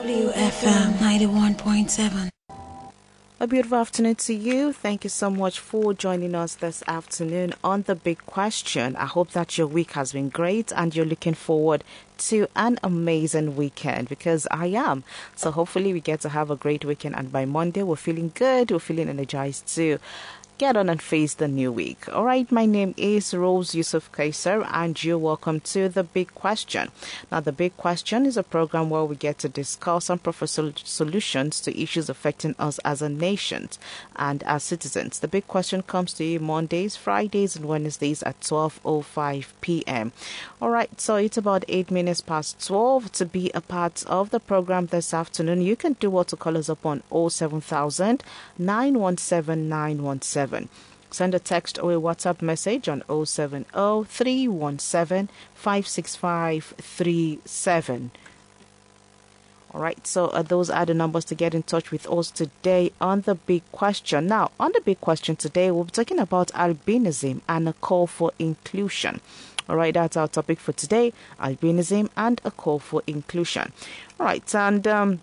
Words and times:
WFM 0.00 0.94
91.7. 0.94 2.30
A 3.38 3.46
beautiful 3.46 3.76
afternoon 3.76 4.14
to 4.14 4.32
you. 4.32 4.72
Thank 4.72 5.04
you 5.04 5.10
so 5.10 5.28
much 5.28 5.60
for 5.60 5.92
joining 5.92 6.34
us 6.34 6.54
this 6.54 6.82
afternoon 6.88 7.52
on 7.62 7.82
The 7.82 7.94
Big 7.94 8.24
Question. 8.24 8.96
I 8.96 9.04
hope 9.04 9.32
that 9.32 9.58
your 9.58 9.66
week 9.66 9.90
has 9.92 10.12
been 10.12 10.30
great 10.30 10.72
and 10.74 10.96
you're 10.96 11.04
looking 11.04 11.34
forward 11.34 11.84
to 12.16 12.46
an 12.56 12.78
amazing 12.82 13.56
weekend 13.56 14.08
because 14.08 14.48
I 14.50 14.68
am. 14.68 15.04
So 15.36 15.50
hopefully 15.50 15.92
we 15.92 16.00
get 16.00 16.22
to 16.22 16.30
have 16.30 16.50
a 16.50 16.56
great 16.56 16.82
weekend 16.82 17.14
and 17.14 17.30
by 17.30 17.44
Monday 17.44 17.82
we're 17.82 17.96
feeling 17.96 18.32
good, 18.34 18.70
we're 18.70 18.78
feeling 18.78 19.10
energized 19.10 19.68
too 19.68 19.98
get 20.60 20.76
on 20.76 20.90
and 20.90 21.00
face 21.00 21.32
the 21.32 21.48
new 21.48 21.72
week. 21.72 22.06
All 22.12 22.26
right, 22.26 22.52
my 22.52 22.66
name 22.66 22.92
is 22.98 23.32
Rose 23.32 23.74
Yusuf 23.74 24.12
Kaiser, 24.12 24.62
and 24.70 25.02
you're 25.02 25.16
welcome 25.16 25.60
to 25.60 25.88
The 25.88 26.04
Big 26.04 26.34
Question. 26.34 26.90
Now, 27.32 27.40
The 27.40 27.50
Big 27.50 27.74
Question 27.78 28.26
is 28.26 28.36
a 28.36 28.42
program 28.42 28.90
where 28.90 29.06
we 29.06 29.16
get 29.16 29.38
to 29.38 29.48
discuss 29.48 30.10
and 30.10 30.22
propose 30.22 30.60
solutions 30.84 31.62
to 31.62 31.82
issues 31.82 32.10
affecting 32.10 32.54
us 32.58 32.78
as 32.80 33.00
a 33.00 33.08
nation 33.08 33.70
and 34.16 34.42
as 34.42 34.62
citizens. 34.62 35.20
The 35.20 35.28
Big 35.28 35.46
Question 35.46 35.80
comes 35.80 36.12
to 36.14 36.24
you 36.24 36.38
Mondays, 36.38 36.94
Fridays, 36.94 37.56
and 37.56 37.64
Wednesdays 37.64 38.22
at 38.24 38.38
12.05 38.40 39.46
p.m. 39.62 40.12
All 40.60 40.68
right, 40.68 41.00
so 41.00 41.16
it's 41.16 41.38
about 41.38 41.64
8 41.68 41.90
minutes 41.90 42.20
past 42.20 42.66
12 42.66 43.10
to 43.12 43.24
be 43.24 43.50
a 43.54 43.62
part 43.62 44.04
of 44.08 44.28
the 44.28 44.40
program 44.40 44.88
this 44.88 45.14
afternoon. 45.14 45.62
You 45.62 45.74
can 45.74 45.94
do 45.94 46.10
what 46.10 46.28
to 46.28 46.36
call 46.36 46.58
us 46.58 46.68
up 46.68 46.84
on 46.84 47.02
07000 47.10 48.22
917 48.58 49.66
917. 49.66 50.49
Send 51.10 51.34
a 51.34 51.40
text 51.40 51.78
or 51.82 51.92
a 51.92 51.96
WhatsApp 51.96 52.40
message 52.40 52.88
on 52.88 53.02
070 53.08 53.64
317 54.04 55.28
56537. 55.54 58.10
All 59.72 59.80
right, 59.80 60.04
so 60.04 60.26
uh, 60.26 60.42
those 60.42 60.68
are 60.68 60.84
the 60.84 60.94
numbers 60.94 61.24
to 61.26 61.36
get 61.36 61.54
in 61.54 61.62
touch 61.62 61.92
with 61.92 62.10
us 62.10 62.32
today 62.32 62.90
on 63.00 63.20
the 63.20 63.36
big 63.36 63.62
question. 63.70 64.26
Now, 64.26 64.50
on 64.58 64.72
the 64.72 64.80
big 64.80 65.00
question 65.00 65.36
today, 65.36 65.70
we'll 65.70 65.84
be 65.84 65.92
talking 65.92 66.18
about 66.18 66.48
albinism 66.48 67.40
and 67.48 67.68
a 67.68 67.72
call 67.74 68.08
for 68.08 68.32
inclusion. 68.40 69.20
All 69.68 69.76
right, 69.76 69.94
that's 69.94 70.16
our 70.16 70.26
topic 70.26 70.58
for 70.58 70.72
today 70.72 71.12
albinism 71.38 72.08
and 72.16 72.40
a 72.44 72.50
call 72.50 72.80
for 72.80 73.04
inclusion. 73.06 73.70
All 74.18 74.26
right, 74.26 74.54
and 74.56 74.88
um, 74.88 75.20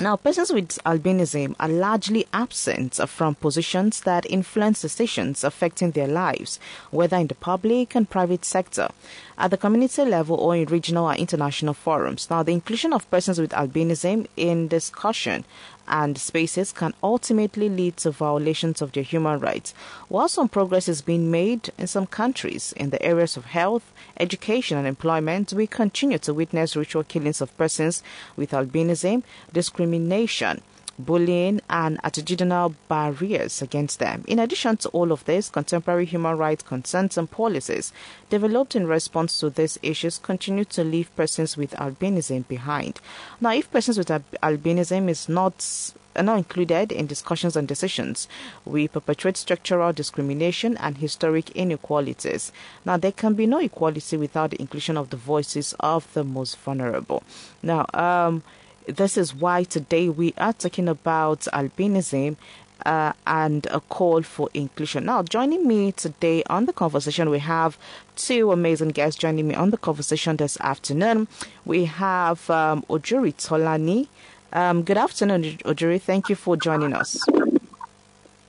now, 0.00 0.16
persons 0.16 0.52
with 0.52 0.82
albinism 0.84 1.54
are 1.60 1.68
largely 1.68 2.26
absent 2.32 2.96
from 3.08 3.36
positions 3.36 4.00
that 4.00 4.26
influence 4.28 4.80
decisions 4.82 5.44
affecting 5.44 5.92
their 5.92 6.08
lives, 6.08 6.58
whether 6.90 7.16
in 7.16 7.28
the 7.28 7.36
public 7.36 7.94
and 7.94 8.10
private 8.10 8.44
sector, 8.44 8.88
at 9.36 9.50
the 9.50 9.56
community 9.56 10.04
level, 10.04 10.36
or 10.36 10.56
in 10.56 10.66
regional 10.66 11.06
or 11.06 11.14
international 11.14 11.74
forums. 11.74 12.28
Now, 12.30 12.42
the 12.42 12.52
inclusion 12.52 12.92
of 12.92 13.10
persons 13.10 13.40
with 13.40 13.50
albinism 13.50 14.26
in 14.36 14.68
discussion 14.68 15.44
and 15.86 16.16
spaces 16.16 16.72
can 16.72 16.94
ultimately 17.02 17.68
lead 17.68 17.96
to 17.98 18.10
violations 18.10 18.80
of 18.80 18.92
their 18.92 19.02
human 19.02 19.38
rights. 19.38 19.74
While 20.08 20.28
some 20.28 20.48
progress 20.48 20.88
is 20.88 21.02
being 21.02 21.30
made 21.30 21.70
in 21.76 21.86
some 21.86 22.06
countries 22.06 22.72
in 22.76 22.90
the 22.90 23.02
areas 23.02 23.36
of 23.36 23.46
health, 23.46 23.92
education, 24.18 24.78
and 24.78 24.86
employment, 24.86 25.52
we 25.52 25.66
continue 25.66 26.18
to 26.18 26.34
witness 26.34 26.76
ritual 26.76 27.04
killings 27.04 27.40
of 27.40 27.56
persons 27.58 28.02
with 28.36 28.52
albinism, 28.52 29.22
discrimination, 29.52 30.62
bullying, 30.98 31.60
and 31.68 32.00
attitudinal 32.02 32.74
barriers 32.88 33.62
against 33.62 33.98
them. 33.98 34.24
In 34.26 34.38
addition 34.38 34.76
to 34.78 34.88
all 34.90 35.12
of 35.12 35.24
this, 35.24 35.48
contemporary 35.50 36.04
human 36.04 36.36
rights 36.36 36.62
concerns 36.62 37.18
and 37.18 37.30
policies 37.30 37.92
developed 38.30 38.76
in 38.76 38.86
response 38.86 39.38
to 39.40 39.50
these 39.50 39.78
issues 39.82 40.18
continue 40.18 40.64
to 40.66 40.84
leave 40.84 41.14
persons 41.16 41.56
with 41.56 41.72
albinism 41.72 42.46
behind. 42.48 43.00
Now, 43.40 43.52
if 43.52 43.70
persons 43.70 43.98
with 43.98 44.08
albinism 44.08 45.08
is 45.08 45.28
not 45.28 45.92
are 46.16 46.22
not 46.22 46.38
included 46.38 46.92
in 46.92 47.06
discussions 47.06 47.56
and 47.56 47.66
decisions. 47.66 48.28
We 48.64 48.88
perpetuate 48.88 49.36
structural 49.36 49.92
discrimination 49.92 50.76
and 50.76 50.98
historic 50.98 51.50
inequalities. 51.50 52.52
Now, 52.84 52.96
there 52.96 53.12
can 53.12 53.34
be 53.34 53.46
no 53.46 53.58
equality 53.58 54.16
without 54.16 54.50
the 54.50 54.60
inclusion 54.60 54.96
of 54.96 55.10
the 55.10 55.16
voices 55.16 55.74
of 55.80 56.12
the 56.14 56.24
most 56.24 56.56
vulnerable. 56.58 57.22
Now, 57.62 57.86
um, 57.94 58.42
this 58.86 59.16
is 59.16 59.34
why 59.34 59.64
today 59.64 60.08
we 60.08 60.34
are 60.38 60.52
talking 60.52 60.88
about 60.88 61.40
albinism 61.52 62.36
uh, 62.84 63.12
and 63.26 63.66
a 63.66 63.80
call 63.80 64.22
for 64.22 64.48
inclusion. 64.52 65.06
Now, 65.06 65.22
joining 65.22 65.66
me 65.66 65.92
today 65.92 66.42
on 66.50 66.66
the 66.66 66.72
conversation, 66.72 67.30
we 67.30 67.38
have 67.38 67.78
two 68.16 68.52
amazing 68.52 68.90
guests 68.90 69.18
joining 69.18 69.48
me 69.48 69.54
on 69.54 69.70
the 69.70 69.78
conversation 69.78 70.36
this 70.36 70.58
afternoon. 70.60 71.28
We 71.64 71.86
have 71.86 72.48
um, 72.50 72.84
Ojuri 72.90 73.34
Tolani. 73.34 74.08
Um, 74.52 74.82
good 74.82 74.98
afternoon, 74.98 75.42
Ojuri. 75.64 76.00
Thank 76.00 76.28
you 76.28 76.36
for 76.36 76.56
joining 76.56 76.92
us. 76.92 77.24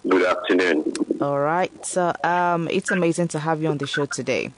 Good 0.07 0.25
afternoon. 0.25 0.93
All 1.21 1.39
right. 1.39 1.85
So, 1.85 2.13
um, 2.23 2.67
it's 2.69 2.91
amazing 2.91 3.29
to 3.29 3.39
have 3.39 3.61
you 3.61 3.69
on 3.69 3.77
the 3.77 3.87
show 3.87 4.05
today. 4.05 4.51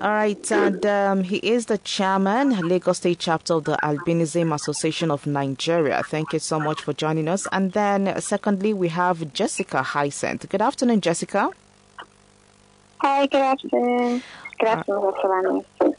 All 0.00 0.10
right, 0.10 0.52
and 0.52 0.86
um, 0.86 1.24
he 1.24 1.38
is 1.38 1.66
the 1.66 1.78
chairman, 1.78 2.50
Lagos 2.68 2.98
State 2.98 3.18
chapter 3.18 3.54
of 3.54 3.64
the 3.64 3.76
Albinism 3.82 4.54
Association 4.54 5.10
of 5.10 5.26
Nigeria. 5.26 6.04
Thank 6.04 6.32
you 6.32 6.38
so 6.38 6.60
much 6.60 6.82
for 6.82 6.92
joining 6.92 7.26
us. 7.26 7.48
And 7.50 7.72
then, 7.72 8.20
secondly, 8.20 8.72
we 8.72 8.88
have 8.90 9.32
Jessica 9.32 9.82
Hyacinth. 9.82 10.48
Good 10.48 10.62
afternoon, 10.62 11.00
Jessica. 11.00 11.50
Hi, 12.98 13.26
good 13.26 13.42
afternoon. 13.42 14.22
Good 14.60 14.68
afternoon, 14.68 15.64
Dr. 15.80 15.90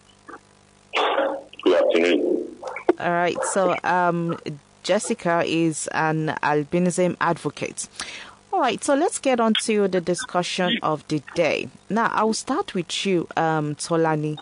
Good 1.66 1.84
afternoon. 1.84 2.56
All 3.02 3.12
right, 3.12 3.38
so 3.52 3.76
um, 3.84 4.40
Jessica 4.84 5.44
is 5.46 5.88
an 5.88 6.38
albinism 6.42 7.18
advocate. 7.20 7.90
All 8.60 8.66
right, 8.66 8.84
so 8.84 8.94
let's 8.94 9.20
get 9.20 9.40
on 9.40 9.54
to 9.62 9.88
the 9.88 10.02
discussion 10.02 10.80
of 10.84 11.08
the 11.08 11.24
day. 11.34 11.70
Now, 11.90 12.08
I 12.08 12.26
will 12.26 12.34
start 12.34 12.74
with 12.74 13.06
you, 13.06 13.26
um, 13.38 13.76
Tolani. 13.76 14.38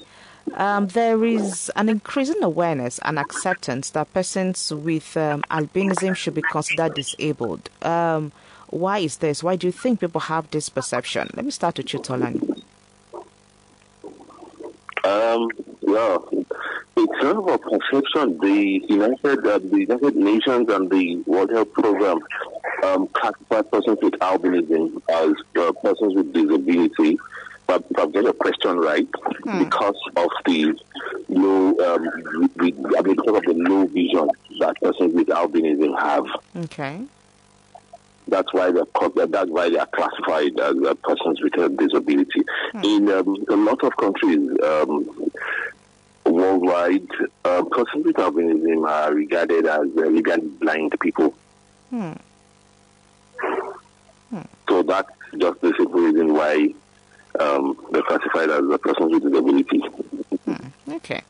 Um, 0.55 0.87
there 0.87 1.23
is 1.23 1.71
an 1.75 1.87
increasing 1.87 2.41
awareness 2.41 2.97
and 3.03 3.19
acceptance 3.19 3.91
that 3.91 4.11
persons 4.15 4.73
with 4.73 5.15
um, 5.17 5.43
albinism 5.51 6.15
should 6.15 6.33
be 6.33 6.41
considered 6.41 6.95
disabled. 6.95 7.69
Um, 7.83 8.31
why 8.71 8.97
is 8.97 9.17
this? 9.17 9.43
Why 9.43 9.55
do 9.55 9.67
you 9.67 9.71
think 9.71 9.99
people 9.99 10.21
have 10.21 10.49
this 10.49 10.67
perception? 10.67 11.29
Let 11.35 11.45
me 11.45 11.51
start 11.51 11.77
with 11.77 11.93
you, 11.93 11.99
Tolani. 11.99 12.63
Um, 15.03 15.51
well, 15.83 16.27
it's 16.97 17.23
of 17.23 17.47
a 17.47 17.57
perception. 17.59 18.39
The 18.39 18.83
United, 18.89 19.45
uh, 19.45 19.59
the 19.59 19.81
United 19.81 20.15
Nations 20.15 20.69
and 20.69 20.89
the 20.89 21.17
World 21.27 21.51
Health 21.51 21.71
Program 21.71 22.19
um, 22.93 23.07
classify 23.07 23.61
persons 23.61 23.99
with 24.01 24.13
albinism 24.15 25.01
as 25.09 25.33
uh, 25.59 25.71
persons 25.73 26.15
with 26.15 26.33
disability. 26.33 27.17
But 27.65 27.83
I've 27.97 28.13
got 28.13 28.25
a 28.25 28.33
question 28.33 28.77
right 28.77 29.09
hmm. 29.43 29.63
because 29.63 29.99
of 30.15 30.29
the 30.45 30.79
low, 31.27 31.69
um, 31.69 32.49
the, 32.55 32.95
I 32.97 33.01
mean, 33.01 33.15
because 33.15 33.37
of 33.37 33.43
the 33.43 33.53
low 33.55 33.85
vision 33.87 34.29
that 34.59 34.75
persons 34.81 35.13
with 35.13 35.27
albinism 35.27 35.99
have. 35.99 36.25
Okay. 36.63 37.01
That's 38.29 38.53
why 38.53 38.71
they're 38.71 39.27
that's 39.27 39.49
why 39.49 39.69
they 39.69 39.77
are 39.77 39.87
classified 39.87 40.59
as 40.59 40.75
uh, 40.85 40.93
persons 40.95 41.41
with 41.41 41.57
a 41.57 41.69
disability. 41.69 42.43
Hmm. 42.71 42.83
In 42.83 43.11
um, 43.11 43.45
a 43.49 43.55
lot 43.55 43.83
of 43.83 43.95
countries 43.97 44.49
um, 44.63 45.31
worldwide, 46.25 47.07
uh, 47.43 47.63
persons 47.63 48.05
with 48.05 48.15
albinism 48.15 48.87
are 48.87 49.13
regarded 49.13 49.65
as 49.65 49.79
uh, 49.79 50.07
legally 50.07 50.47
blind 50.47 50.93
people. 50.99 51.33
Hmm. 51.89 52.13
Hmm. 54.29 54.41
So 54.67 54.83
that's 54.83 55.09
just 55.37 55.61
the 55.61 55.73
simple 55.77 56.01
reason 56.01 56.33
why 56.33 56.73
um, 57.39 57.77
they're 57.91 58.01
classified 58.03 58.49
as 58.49 58.63
a 58.69 58.77
person 58.77 59.09
with 59.09 59.23
disability. 59.23 59.79
Hmm. 60.45 60.91
Okay. 60.93 61.21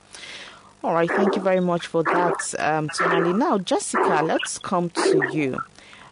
All 0.83 0.93
right. 0.93 1.09
Thank 1.09 1.35
you 1.35 1.41
very 1.41 1.59
much 1.59 1.87
for 1.87 2.03
that, 2.03 2.55
um, 2.59 2.87
Tonali. 2.89 3.37
Now, 3.37 3.57
Jessica, 3.57 4.21
let's 4.23 4.57
come 4.57 4.89
to 4.91 5.29
you. 5.31 5.59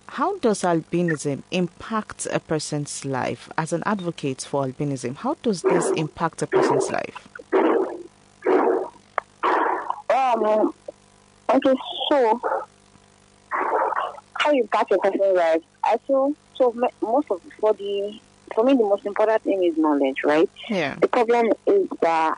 How 0.08 0.38
does 0.40 0.62
albinism 0.62 1.44
impact 1.52 2.28
a 2.32 2.40
person's 2.40 3.06
life? 3.06 3.50
As 3.58 3.74
an 3.74 3.84
advocate 3.86 4.42
for 4.42 4.66
albinism, 4.66 5.16
how 5.18 5.36
does 5.44 5.62
this 5.62 5.90
impact 5.92 6.42
a 6.42 6.48
person's 6.48 6.90
life? 6.90 7.28
Um, 10.10 10.74
okay, 11.50 11.74
so 12.10 12.42
how 14.46 14.52
you 14.52 14.68
catch 14.72 14.92
a 14.92 14.98
person's 14.98 15.36
life? 15.36 15.62
I 15.84 15.98
feel 15.98 16.34
so. 16.56 16.76
Most 17.02 17.32
of 17.32 17.42
for 17.60 17.74
the 17.74 18.20
for 18.54 18.64
me, 18.64 18.74
the 18.74 18.84
most 18.84 19.06
important 19.06 19.42
thing 19.44 19.64
is 19.64 19.78
knowledge, 19.78 20.24
right? 20.24 20.50
Yeah. 20.70 20.96
The 20.96 21.08
problem 21.08 21.52
is 21.66 21.90
that 22.02 22.38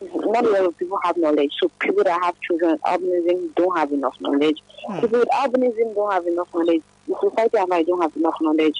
not 0.00 0.44
a 0.44 0.48
lot 0.48 0.64
of 0.64 0.76
people 0.76 0.98
have 1.04 1.16
knowledge. 1.16 1.52
So 1.60 1.68
people 1.78 2.04
that 2.04 2.22
have 2.22 2.38
children 2.40 2.72
with 2.72 2.80
albinism 2.82 3.54
don't 3.54 3.76
have 3.76 3.92
enough 3.92 4.20
knowledge. 4.20 4.62
Hmm. 4.86 5.00
People 5.00 5.20
with 5.20 5.28
albinism 5.28 5.94
don't 5.94 6.12
have 6.12 6.26
enough 6.26 6.48
knowledge. 6.52 6.82
The 7.06 7.16
society 7.22 7.58
at 7.58 7.68
large 7.68 7.86
don't 7.86 8.02
have 8.02 8.16
enough 8.16 8.36
knowledge. 8.40 8.76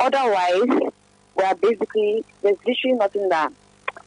Otherwise, 0.00 0.92
we 1.36 1.44
are 1.44 1.54
basically 1.54 2.24
there's 2.42 2.58
literally 2.66 2.96
nothing 2.98 3.28
that 3.30 3.52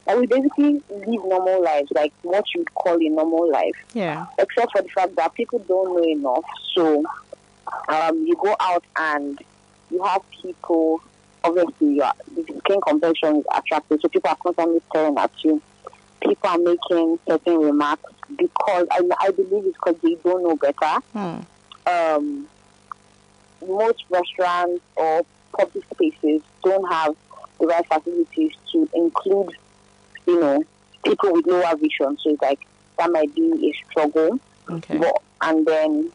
And 0.08 0.20
we 0.20 0.26
basically 0.26 0.82
live 0.88 1.24
normal 1.24 1.62
lives, 1.62 1.90
like 1.94 2.12
what 2.22 2.44
you'd 2.54 2.74
call 2.74 2.94
a 2.94 3.08
normal 3.10 3.50
life. 3.50 3.76
Yeah. 3.92 4.26
Except 4.38 4.72
for 4.72 4.82
the 4.82 4.88
fact 4.88 5.14
that 5.16 5.34
people 5.34 5.58
don't 5.60 5.94
know 5.94 6.02
enough. 6.02 6.44
So 6.74 7.04
um, 7.88 8.26
you 8.26 8.34
go 8.36 8.56
out 8.58 8.84
and 8.96 9.38
you 9.90 10.02
have 10.02 10.22
people, 10.30 11.02
obviously, 11.44 11.96
you 11.96 12.02
are, 12.02 12.14
the 12.34 12.42
skin 12.42 12.80
complexion 12.80 13.36
is 13.36 13.44
attractive, 13.54 14.00
so 14.00 14.08
people 14.08 14.30
are 14.30 14.36
constantly 14.36 14.80
staring 14.90 15.18
at 15.18 15.30
you. 15.44 15.60
People 16.20 16.50
are 16.50 16.58
making 16.58 17.18
certain 17.28 17.58
remarks 17.58 18.12
because 18.36 18.88
I, 18.90 19.02
I 19.20 19.30
believe 19.30 19.66
it's 19.66 19.76
because 19.76 19.96
they 20.02 20.14
don't 20.16 20.42
know 20.42 20.56
better. 20.56 21.00
Hmm. 21.12 21.40
Um, 21.86 22.48
most 23.66 24.04
restaurants 24.10 24.82
or 24.96 25.24
public 25.56 25.84
spaces 25.92 26.42
don't 26.62 26.90
have 26.90 27.14
the 27.60 27.66
right 27.66 27.86
facilities 27.86 28.52
to 28.72 28.88
include, 28.94 29.56
you 30.28 30.40
know, 30.40 30.62
people 31.04 31.32
with 31.32 31.46
lower 31.46 31.74
vision. 31.76 32.18
So 32.22 32.30
it's 32.30 32.42
like 32.42 32.60
that 32.98 33.10
might 33.10 33.34
be 33.34 33.70
a 33.70 33.90
struggle. 33.90 34.38
Okay. 34.70 34.98
But, 34.98 35.22
and 35.40 35.66
then, 35.66 36.12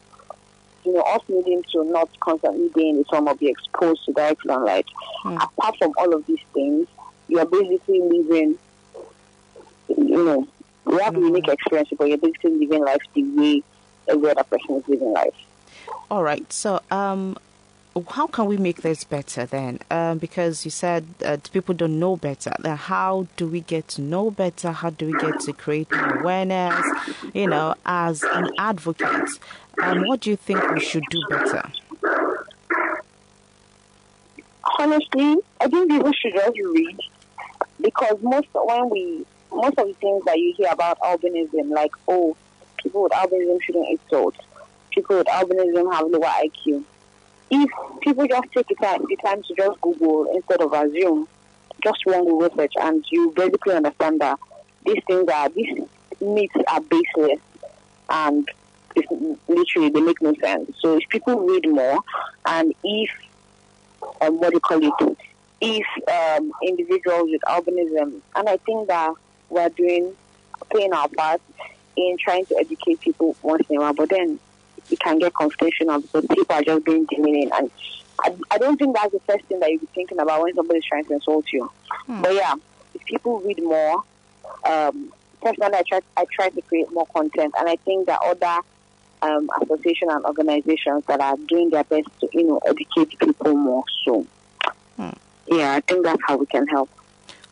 you 0.84 0.92
know, 0.92 1.00
us 1.00 1.22
needing 1.28 1.64
to 1.72 1.84
not 1.84 2.08
constantly 2.20 2.68
be 2.68 2.90
in 2.90 2.98
the 2.98 3.04
sun 3.10 3.26
or 3.26 3.34
be 3.34 3.48
exposed 3.48 4.04
to 4.04 4.12
direct 4.12 4.42
sunlight. 4.46 4.86
Hmm. 5.22 5.36
Apart 5.36 5.76
from 5.78 5.92
all 5.98 6.14
of 6.14 6.24
these 6.26 6.38
things, 6.52 6.86
you're 7.26 7.46
basically 7.46 8.00
living, 8.02 8.58
you 9.88 10.24
know, 10.24 10.48
you 10.86 10.98
have 10.98 11.16
a 11.16 11.20
unique 11.20 11.48
experience, 11.48 11.88
but 11.98 12.08
you're 12.08 12.18
basically 12.18 12.52
living 12.52 12.84
life 12.84 13.00
the 13.14 13.24
way 13.24 13.62
every 14.08 14.30
other 14.30 14.44
person 14.44 14.76
is 14.76 14.86
living 14.86 15.12
life. 15.12 15.34
All 16.10 16.22
right. 16.22 16.50
So, 16.52 16.80
um, 16.90 17.36
how 18.02 18.26
can 18.26 18.46
we 18.46 18.56
make 18.56 18.82
this 18.82 19.04
better 19.04 19.46
then? 19.46 19.78
Um, 19.90 20.18
because 20.18 20.64
you 20.64 20.70
said 20.70 21.06
uh, 21.24 21.36
people 21.52 21.74
don't 21.74 22.00
know 22.00 22.16
better. 22.16 22.52
Then 22.58 22.76
how 22.76 23.28
do 23.36 23.46
we 23.46 23.60
get 23.60 23.88
to 23.88 24.02
know 24.02 24.30
better? 24.30 24.72
How 24.72 24.90
do 24.90 25.06
we 25.06 25.12
get 25.20 25.40
to 25.40 25.52
create 25.52 25.88
awareness? 25.92 26.84
You 27.32 27.46
know, 27.46 27.74
as 27.86 28.24
an 28.24 28.50
advocate, 28.58 29.28
um, 29.82 30.02
what 30.06 30.20
do 30.20 30.30
you 30.30 30.36
think 30.36 30.68
we 30.72 30.80
should 30.80 31.04
do 31.10 31.20
better? 31.30 31.62
Honestly, 34.78 35.36
I 35.60 35.68
think 35.68 35.90
people 35.90 36.12
should 36.12 36.32
just 36.32 36.58
read 36.58 36.98
because 37.80 38.16
most 38.22 38.48
when 38.54 38.90
we 38.90 39.26
most 39.52 39.78
of 39.78 39.86
the 39.86 39.94
things 39.94 40.24
that 40.24 40.38
you 40.38 40.52
hear 40.56 40.68
about 40.72 40.98
albinism, 40.98 41.70
like 41.70 41.92
oh, 42.08 42.36
people 42.76 43.04
with 43.04 43.12
albinism 43.12 43.62
shouldn't 43.62 43.88
eat 43.88 44.00
salt, 44.10 44.34
people 44.90 45.18
with 45.18 45.28
albinism 45.28 45.92
have 45.92 46.06
lower 46.08 46.22
IQ. 46.22 46.84
If 47.50 47.70
people 48.00 48.26
just 48.26 48.52
take 48.52 48.68
the 48.68 48.74
time, 48.76 49.04
the 49.08 49.16
time 49.16 49.42
to 49.42 49.54
just 49.54 49.80
Google 49.80 50.26
instead 50.34 50.60
of 50.60 50.72
assume, 50.72 51.28
just 51.82 52.04
one 52.04 52.24
Google 52.24 52.54
search, 52.56 52.72
and 52.80 53.04
you 53.10 53.32
basically 53.36 53.74
understand 53.74 54.20
that 54.20 54.38
these 54.84 55.02
things 55.06 55.28
are 55.28 55.48
these 55.48 55.86
myths 56.20 56.54
are 56.68 56.80
baseless 56.80 57.40
and 58.08 58.48
it's 58.96 59.10
literally 59.48 59.90
they 59.90 60.00
make 60.00 60.20
no 60.22 60.34
sense. 60.34 60.70
So 60.80 60.96
if 60.96 61.08
people 61.08 61.40
read 61.40 61.68
more, 61.68 62.00
and 62.46 62.74
if 62.84 63.10
um, 64.20 64.38
what 64.38 64.50
do 64.50 64.56
you 64.56 64.60
call 64.60 65.10
it? 65.10 65.18
If 65.60 65.86
um, 66.08 66.52
individuals 66.62 67.30
with 67.30 67.42
albinism, 67.42 68.20
and 68.36 68.48
I 68.48 68.56
think 68.58 68.88
that 68.88 69.14
we're 69.48 69.68
doing 69.70 70.14
playing 70.70 70.92
our 70.92 71.08
part 71.08 71.40
in 71.96 72.16
trying 72.18 72.46
to 72.46 72.56
educate 72.58 73.00
people 73.00 73.36
once 73.42 73.68
in 73.68 73.76
a 73.76 73.80
while, 73.80 73.94
but 73.94 74.10
then 74.10 74.38
it 74.90 75.00
can 75.00 75.18
get 75.18 75.32
confrontational 75.32 76.02
because 76.02 76.26
people 76.26 76.54
are 76.54 76.62
just 76.62 76.84
being 76.84 77.04
demeaning, 77.06 77.50
and 77.54 77.70
I, 78.20 78.34
I 78.50 78.58
don't 78.58 78.76
think 78.76 78.94
that's 78.96 79.12
the 79.12 79.20
first 79.20 79.44
thing 79.46 79.60
that 79.60 79.70
you'd 79.70 79.80
be 79.80 79.88
thinking 79.94 80.18
about 80.18 80.42
when 80.42 80.54
somebody's 80.54 80.84
trying 80.84 81.04
to 81.06 81.14
insult 81.14 81.46
you. 81.52 81.70
But 82.22 82.34
yeah, 82.34 82.54
if 82.94 83.04
people 83.04 83.40
read 83.40 83.62
more, 83.62 84.02
um, 84.64 85.12
personally, 85.42 85.74
I 85.74 85.82
try 85.82 86.00
I 86.16 86.26
try 86.30 86.48
to 86.50 86.62
create 86.62 86.92
more 86.92 87.06
content, 87.06 87.54
and 87.58 87.68
I 87.68 87.76
think 87.76 88.06
that 88.06 88.20
other 88.24 88.60
um, 89.22 89.48
associations 89.62 90.10
and 90.12 90.24
organizations 90.24 91.04
that 91.06 91.20
are 91.20 91.36
doing 91.48 91.70
their 91.70 91.84
best 91.84 92.08
to 92.20 92.28
you 92.32 92.44
know 92.44 92.60
educate 92.66 93.18
people 93.18 93.54
more. 93.54 93.84
So 94.04 94.26
yeah, 95.46 95.74
I 95.74 95.80
think 95.80 96.04
that's 96.04 96.22
how 96.26 96.36
we 96.36 96.46
can 96.46 96.66
help. 96.66 96.90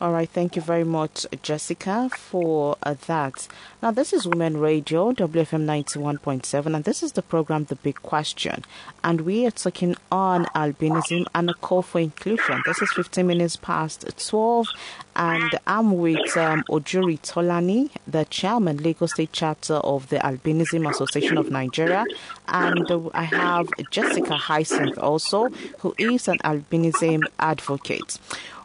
All 0.02 0.10
right, 0.10 0.28
thank 0.28 0.56
you 0.56 0.62
very 0.62 0.82
much, 0.82 1.28
Jessica, 1.42 2.10
for 2.12 2.76
uh, 2.82 2.96
that. 3.06 3.46
Now, 3.80 3.92
this 3.92 4.12
is 4.12 4.26
Women 4.26 4.56
Radio, 4.56 5.12
WFM 5.12 5.64
91.7, 5.64 6.74
and 6.74 6.84
this 6.84 7.04
is 7.04 7.12
the 7.12 7.22
program 7.22 7.66
The 7.66 7.76
Big 7.76 8.02
Question. 8.02 8.64
And 9.04 9.20
we 9.20 9.46
are 9.46 9.52
talking 9.52 9.94
on 10.10 10.46
albinism 10.56 11.26
and 11.36 11.50
a 11.50 11.54
call 11.54 11.82
for 11.82 12.00
inclusion. 12.00 12.64
This 12.66 12.82
is 12.82 12.90
15 12.94 13.24
minutes 13.24 13.54
past 13.54 14.04
12, 14.28 14.66
and 15.14 15.60
I'm 15.68 15.96
with 15.96 16.36
um, 16.36 16.64
Ojuri 16.68 17.20
Tolani, 17.20 17.90
the 18.04 18.24
chairman, 18.24 18.78
Lagos 18.78 19.12
State 19.12 19.30
chapter 19.30 19.74
of 19.74 20.08
the 20.08 20.16
Albinism 20.16 20.90
Association 20.90 21.38
of 21.38 21.52
Nigeria. 21.52 22.04
And 22.48 22.90
uh, 22.90 23.08
I 23.14 23.22
have 23.22 23.68
Jessica 23.92 24.34
Hyacinth 24.34 24.98
also, 24.98 25.50
who 25.78 25.94
is 25.96 26.26
an 26.26 26.38
albinism 26.38 27.20
advocate. 27.38 28.18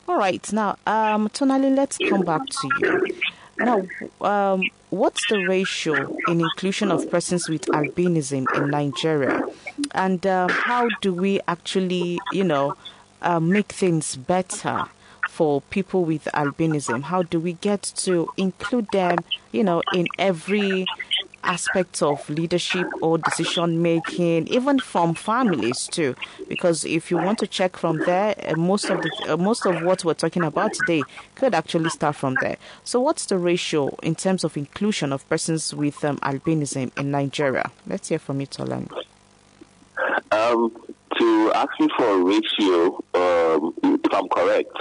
All 0.08 0.18
right, 0.18 0.54
now, 0.54 0.78
um, 0.88 1.28
Tonali, 1.30 1.76
let's 1.76 1.98
come 1.98 2.22
back 2.22 2.42
to 2.46 2.70
you. 2.80 3.08
Now, 3.60 3.86
um, 4.22 4.64
what's 4.90 5.28
the 5.28 5.46
ratio 5.48 6.16
in 6.30 6.40
inclusion 6.40 6.92
of 6.92 7.10
persons 7.12 7.50
with 7.50 7.64
albinism 7.66 8.46
in 8.56 8.70
Nigeria? 8.70 9.42
And 9.94 10.26
uh, 10.26 10.48
how 10.48 10.88
do 11.02 11.14
we 11.14 11.42
actually, 11.48 12.20
you 12.32 12.46
know, 12.46 12.76
uh, 13.22 13.42
make 13.42 13.74
things 13.74 14.16
better 14.16 14.86
for 15.28 15.62
people 15.62 16.06
with 16.06 16.26
albinism? 16.34 17.04
How 17.04 17.24
do 17.24 17.40
we 17.40 17.54
get 17.54 17.82
to 17.98 18.30
include 18.38 18.88
them, 18.94 19.18
you 19.52 19.64
know, 19.64 19.82
in 19.94 20.08
every 20.18 20.86
aspects 21.48 22.02
of 22.02 22.30
leadership 22.30 22.88
or 23.02 23.18
decision 23.18 23.82
making, 23.82 24.48
even 24.48 24.80
from 24.80 25.16
families 25.16 25.88
too. 25.88 26.16
Because 26.48 26.86
if 26.86 27.10
you 27.10 27.18
want 27.18 27.40
to 27.40 27.48
check 27.48 27.78
from 27.78 28.00
there, 28.00 28.36
uh, 28.48 28.56
most 28.56 28.90
of 28.90 29.02
the 29.02 29.12
uh, 29.34 29.38
most 29.38 29.66
of 29.66 29.82
what 29.82 30.04
we're 30.06 30.14
talking 30.14 30.44
about 30.44 30.74
today 30.74 31.04
could 31.36 31.56
actually 31.56 31.90
start 31.90 32.16
from 32.16 32.36
there. 32.36 32.58
So, 32.84 33.00
what's 33.00 33.26
the 33.26 33.38
ratio 33.38 33.96
in 34.04 34.16
terms 34.16 34.44
of 34.44 34.58
inclusion 34.58 35.12
of 35.14 35.28
persons 35.30 35.74
with 35.74 36.04
um, 36.04 36.18
albinism 36.18 36.92
in 36.98 37.12
Nigeria? 37.12 37.72
Let's 37.88 38.10
hear 38.10 38.20
from 38.20 38.42
you, 38.42 38.48
Tolan. 38.48 38.92
Um, 40.32 40.72
to 41.18 41.52
ask 41.56 41.72
you 41.80 41.90
for 41.98 42.06
a 42.06 42.24
ratio, 42.24 43.04
um, 43.14 43.74
if 43.84 44.14
I'm 44.14 44.30
correct, 44.30 44.78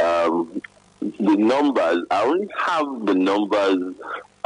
um, 0.00 0.62
the 1.00 1.36
numbers, 1.36 2.04
I 2.10 2.24
only 2.24 2.48
have 2.58 3.06
the 3.06 3.14
numbers 3.14 3.94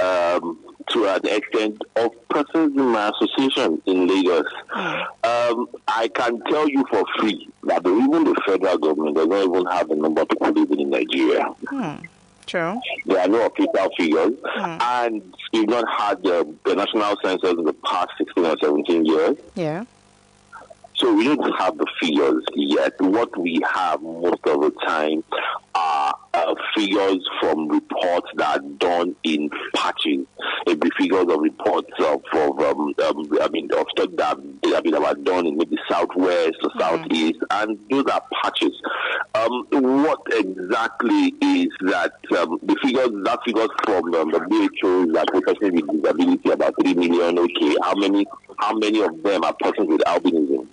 um, 0.01 0.59
to 0.91 1.07
an 1.07 1.27
extent 1.27 1.83
of 1.97 2.11
persons 2.29 2.77
in 2.77 2.87
my 2.87 3.11
association 3.11 3.81
in 3.87 4.07
Lagos. 4.07 4.47
Hmm. 4.69 5.03
Um, 5.25 5.69
I 5.89 6.09
can 6.09 6.41
tell 6.49 6.69
you 6.69 6.85
for 6.91 7.05
free 7.19 7.49
that 7.65 7.87
even 7.87 8.25
the 8.25 8.41
federal 8.47 8.79
government 8.79 9.17
does 9.17 9.27
not 9.27 9.45
even 9.45 9.67
have 9.67 9.89
the 9.89 9.97
number 9.97 10.23
of 10.23 10.29
people 10.29 10.51
living 10.51 10.81
in 10.81 10.91
Nigeria. 10.91 11.45
Hmm. 11.69 12.05
True. 12.47 12.81
There 13.07 13.21
are 13.21 13.29
no 13.29 13.47
official 13.47 13.91
figures, 13.97 14.33
hmm. 14.45 14.79
and 14.81 15.35
we've 15.53 15.69
not 15.69 15.85
had 15.89 16.23
the, 16.23 16.53
the 16.65 16.75
national 16.75 17.17
census 17.23 17.51
in 17.51 17.65
the 17.65 17.73
past 17.85 18.09
16 18.19 18.45
or 18.45 18.57
17 18.61 19.07
years. 19.07 19.37
Yeah. 19.55 19.85
So 20.97 21.15
we 21.15 21.25
don't 21.25 21.53
have 21.59 21.79
the 21.79 21.87
figures 22.01 22.45
yet. 22.55 23.01
What 23.01 23.35
we 23.39 23.61
have 23.73 24.03
most 24.03 24.47
of 24.47 24.61
the 24.61 24.73
time 24.87 25.25
uh, 26.33 26.55
figures 26.77 27.19
from 27.41 27.69
reports 27.69 28.29
that 28.37 28.59
are 28.59 28.69
done 28.79 29.17
in 29.25 29.51
patches. 29.75 30.27
It 30.67 30.81
be 30.81 30.91
figures 30.97 31.27
of 31.29 31.41
reports 31.41 31.91
of, 31.99 32.23
of 32.33 32.59
um, 32.61 32.95
um, 33.05 33.39
I 33.41 33.49
mean, 33.51 33.71
of 33.73 33.87
stuff 33.91 34.11
that 34.17 34.39
have 34.65 34.85
been 34.85 34.95
about 34.95 35.25
done 35.25 35.47
in 35.47 35.57
maybe 35.57 35.77
southwest 35.89 36.57
or 36.63 36.71
southeast, 36.79 37.41
and 37.51 37.79
those 37.91 38.07
are 38.07 38.23
patches. 38.43 38.81
Um, 39.35 39.67
what 39.71 40.21
exactly 40.31 41.35
is 41.41 41.69
that? 41.81 42.13
Um, 42.39 42.59
the 42.63 42.77
figures, 42.83 43.11
that 43.25 43.41
figures 43.45 43.69
from 43.85 44.15
um, 44.15 44.31
the 44.31 44.41
WHO 44.81 45.13
that 45.13 45.29
a 45.35 45.41
person 45.41 45.75
with 45.75 46.03
disability 46.03 46.51
about 46.51 46.75
three 46.81 46.95
million. 46.95 47.39
Okay, 47.39 47.77
how 47.83 47.95
many? 47.95 48.27
How 48.59 48.75
many 48.77 49.01
of 49.03 49.23
them 49.23 49.43
are 49.43 49.55
persons 49.59 49.89
with 49.89 50.03
albinism? 50.03 50.67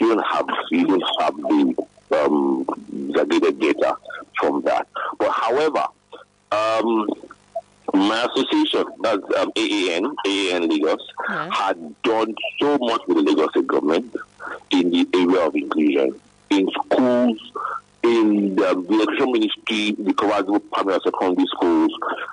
You 0.00 0.14
don't 0.14 0.24
have. 0.26 0.46
You 0.70 0.86
don't 0.86 1.04
have 1.20 1.36
the 1.36 1.74
um, 2.12 2.66
aggregated 3.18 3.58
data 3.58 3.96
from 4.38 4.62
that. 4.62 4.86
However, 5.30 5.86
um, 6.50 7.08
my 7.94 8.24
association, 8.24 8.84
that's 9.02 9.22
um, 9.38 9.52
AAN, 9.56 10.14
AAN 10.26 10.68
Lagos, 10.70 11.00
Yeah. 11.28 11.50
had 11.52 12.02
done 12.02 12.34
so 12.60 12.78
much 12.78 13.02
with 13.06 13.18
the 13.18 13.22
Lagos 13.22 13.50
government 13.66 14.14
in 14.70 14.90
the 14.90 15.06
area 15.14 15.46
of 15.46 15.54
inclusion, 15.54 16.18
in 16.50 16.68
schools, 16.70 17.38
in 18.02 18.56
the, 18.56 18.84
the 18.88 19.06
Education 19.08 19.32
Ministry, 19.32 19.92
the 19.98 20.12
Kawazu 20.14 20.60
Primary 20.72 20.94
and 20.94 21.02
Secondary 21.02 21.46
Schools, 21.46 21.92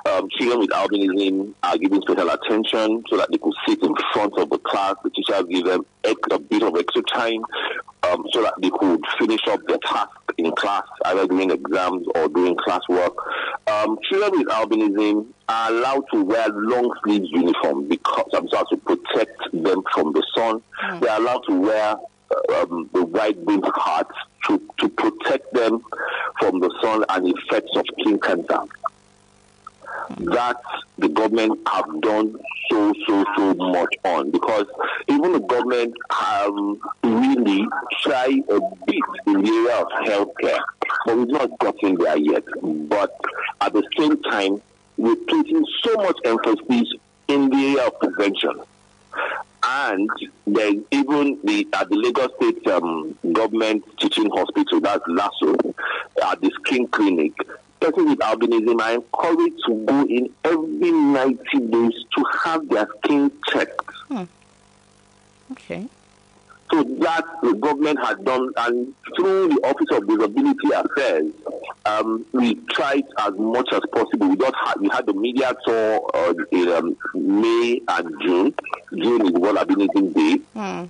um, 0.10 0.28
children 0.30 0.60
with 0.60 0.70
albinism 0.72 1.54
are 1.64 1.78
given 1.78 2.02
special 2.02 2.30
attention 2.30 3.04
so 3.10 3.18
that 3.18 3.30
they 3.32 3.38
could 3.38 3.54
sit 3.68 3.82
in 3.84 3.94
front 4.14 4.38
of 4.38 4.50
the 4.50 4.58
class. 4.60 4.96
The 5.04 5.10
teachers 5.12 5.44
give 5.50 5.66
them 5.66 5.86
a 6.04 6.40
bit 6.40 6.64
of 6.64 6.76
extra 6.76 7.04
time 7.04 7.44
um, 8.04 8.26
so 8.32 8.42
that 8.42 8.54
they 8.62 8.70
could 8.70 9.04
finish 9.20 9.42
up 9.48 9.60
their 9.68 9.78
task 9.86 10.10
in 10.38 10.52
class, 10.56 10.84
either 11.06 11.28
during 11.28 11.52
exams 11.52 12.08
or 12.16 12.30
doing 12.30 12.56
classwork. 12.56 13.16
Um, 13.68 14.00
children 14.10 14.40
with 14.40 14.48
albinism 14.48 15.28
are 15.50 15.72
allowed 15.72 16.06
to 16.14 16.24
wear 16.24 16.48
long 16.50 16.92
sleeves 17.04 17.30
uniform 17.32 17.88
because 17.88 18.30
um, 18.34 18.48
so 18.50 18.64
to 18.70 18.78
protect 18.78 19.38
them 19.52 19.84
from 19.94 20.14
the 20.14 20.24
sun. 20.36 20.62
Mm. 20.84 21.02
They 21.02 21.08
are 21.10 21.20
allowed 21.20 21.44
to 21.50 21.60
wear 21.60 21.96
um, 22.56 22.90
the 22.94 23.04
white 23.04 23.44
bean 23.46 23.62
hats 23.64 24.16
to, 24.48 24.62
to 24.80 24.90
protect 24.90 25.54
them 25.54 25.84
from 26.40 26.60
the 26.60 26.74
sun 26.82 27.06
and 27.10 27.28
effects 27.28 27.72
of 27.76 27.86
skin 28.00 28.20
cancer. 28.20 28.62
That 30.20 30.62
the 30.98 31.10
government 31.10 31.60
have 31.68 32.02
done 32.02 32.36
so 32.70 32.94
so 33.08 33.26
so 33.36 33.54
much 33.56 33.94
on 34.04 34.32
because 34.32 34.66
even 35.08 35.34
the 35.34 35.40
government 35.40 35.94
have 36.12 36.54
really 37.04 37.68
tried 38.02 38.44
a 38.50 38.60
bit 38.86 39.04
in 39.28 39.42
the 39.42 39.50
area 39.50 39.82
of 39.82 39.88
healthcare, 40.06 40.60
but 41.06 41.18
we've 41.18 41.28
not 41.28 41.58
gotten 41.60 41.96
there 41.96 42.18
yet. 42.18 42.44
But 42.62 43.16
at 43.62 43.74
the 43.74 43.84
same 43.98 44.22
time, 44.24 44.62
we're 44.98 45.16
placing 45.16 45.66
so 45.84 45.96
much 45.96 46.18
emphasis 46.26 46.94
in 47.28 47.50
the 47.50 47.58
area 47.58 47.88
of 47.88 48.00
prevention. 48.00 48.62
And 49.62 50.10
then 50.48 50.86
even 50.92 51.40
the 51.44 51.68
at 51.74 51.90
the 51.90 51.96
Lagos 51.96 52.32
State 52.38 52.68
um, 52.68 53.18
government 53.34 53.84
teaching 54.00 54.30
hospital, 54.30 54.80
that's 54.80 55.04
LASUTH, 55.08 55.76
at 56.24 56.42
the 56.42 56.52
skin 56.62 56.88
clinic, 56.88 57.34
persons 57.80 58.10
with 58.10 58.20
albinism 58.20 58.82
are 58.82 58.94
encouraged 58.94 59.62
to 59.68 59.86
go 59.86 60.02
in 60.04 60.30
every 60.44 60.92
90 60.92 61.60
days 61.68 62.06
to 62.16 62.26
have 62.44 62.68
their 62.70 62.88
skin 62.98 63.32
checked. 63.48 63.82
Hmm. 64.08 64.24
Okay. 65.52 65.88
So 66.72 66.84
that 66.84 67.26
the 67.42 67.54
government 67.54 68.00
has 68.00 68.18
done, 68.20 68.52
and 68.58 68.94
through 69.16 69.50
the 69.50 69.60
Office 69.64 69.88
of 69.92 70.08
Disability 70.08 70.70
Affairs, 70.76 71.34
um, 71.86 72.26
we 72.32 72.56
tried 72.70 73.06
as 73.18 73.34
much 73.38 73.70
as 73.72 73.82
possible. 73.92 74.30
We 74.30 74.38
just 74.38 74.54
had, 74.64 74.80
we 74.80 74.90
had 74.90 75.08
the 75.08 75.14
media 75.14 75.54
tour 75.66 76.10
uh, 76.14 76.34
in 76.52 76.70
um, 76.70 76.98
May 77.16 77.82
and 77.88 78.22
June. 78.22 78.54
June 78.96 79.26
is 79.26 79.32
World 79.32 79.58
Albinism 79.58 80.14
Day. 80.14 80.36
Hmm. 80.54 80.86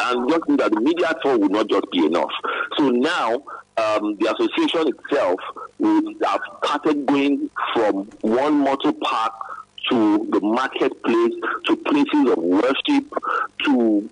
And 0.00 0.30
just 0.30 0.46
that 0.58 0.70
the 0.72 0.80
media 0.80 1.14
tour 1.22 1.36
would 1.38 1.50
not 1.52 1.68
just 1.68 1.90
be 1.90 2.06
enough. 2.06 2.30
So 2.78 2.88
now 2.88 3.34
um, 3.76 4.16
the 4.16 4.34
association 4.34 4.88
itself 4.88 5.40
will 5.78 6.14
have 6.24 6.40
started 6.64 7.06
going 7.06 7.50
from 7.74 8.08
one 8.22 8.60
motor 8.60 8.92
park 8.92 9.34
to 9.90 10.28
the 10.30 10.40
marketplace 10.40 11.34
to 11.66 11.76
places 11.76 12.30
of 12.30 12.38
worship 12.38 13.04
to 13.64 14.08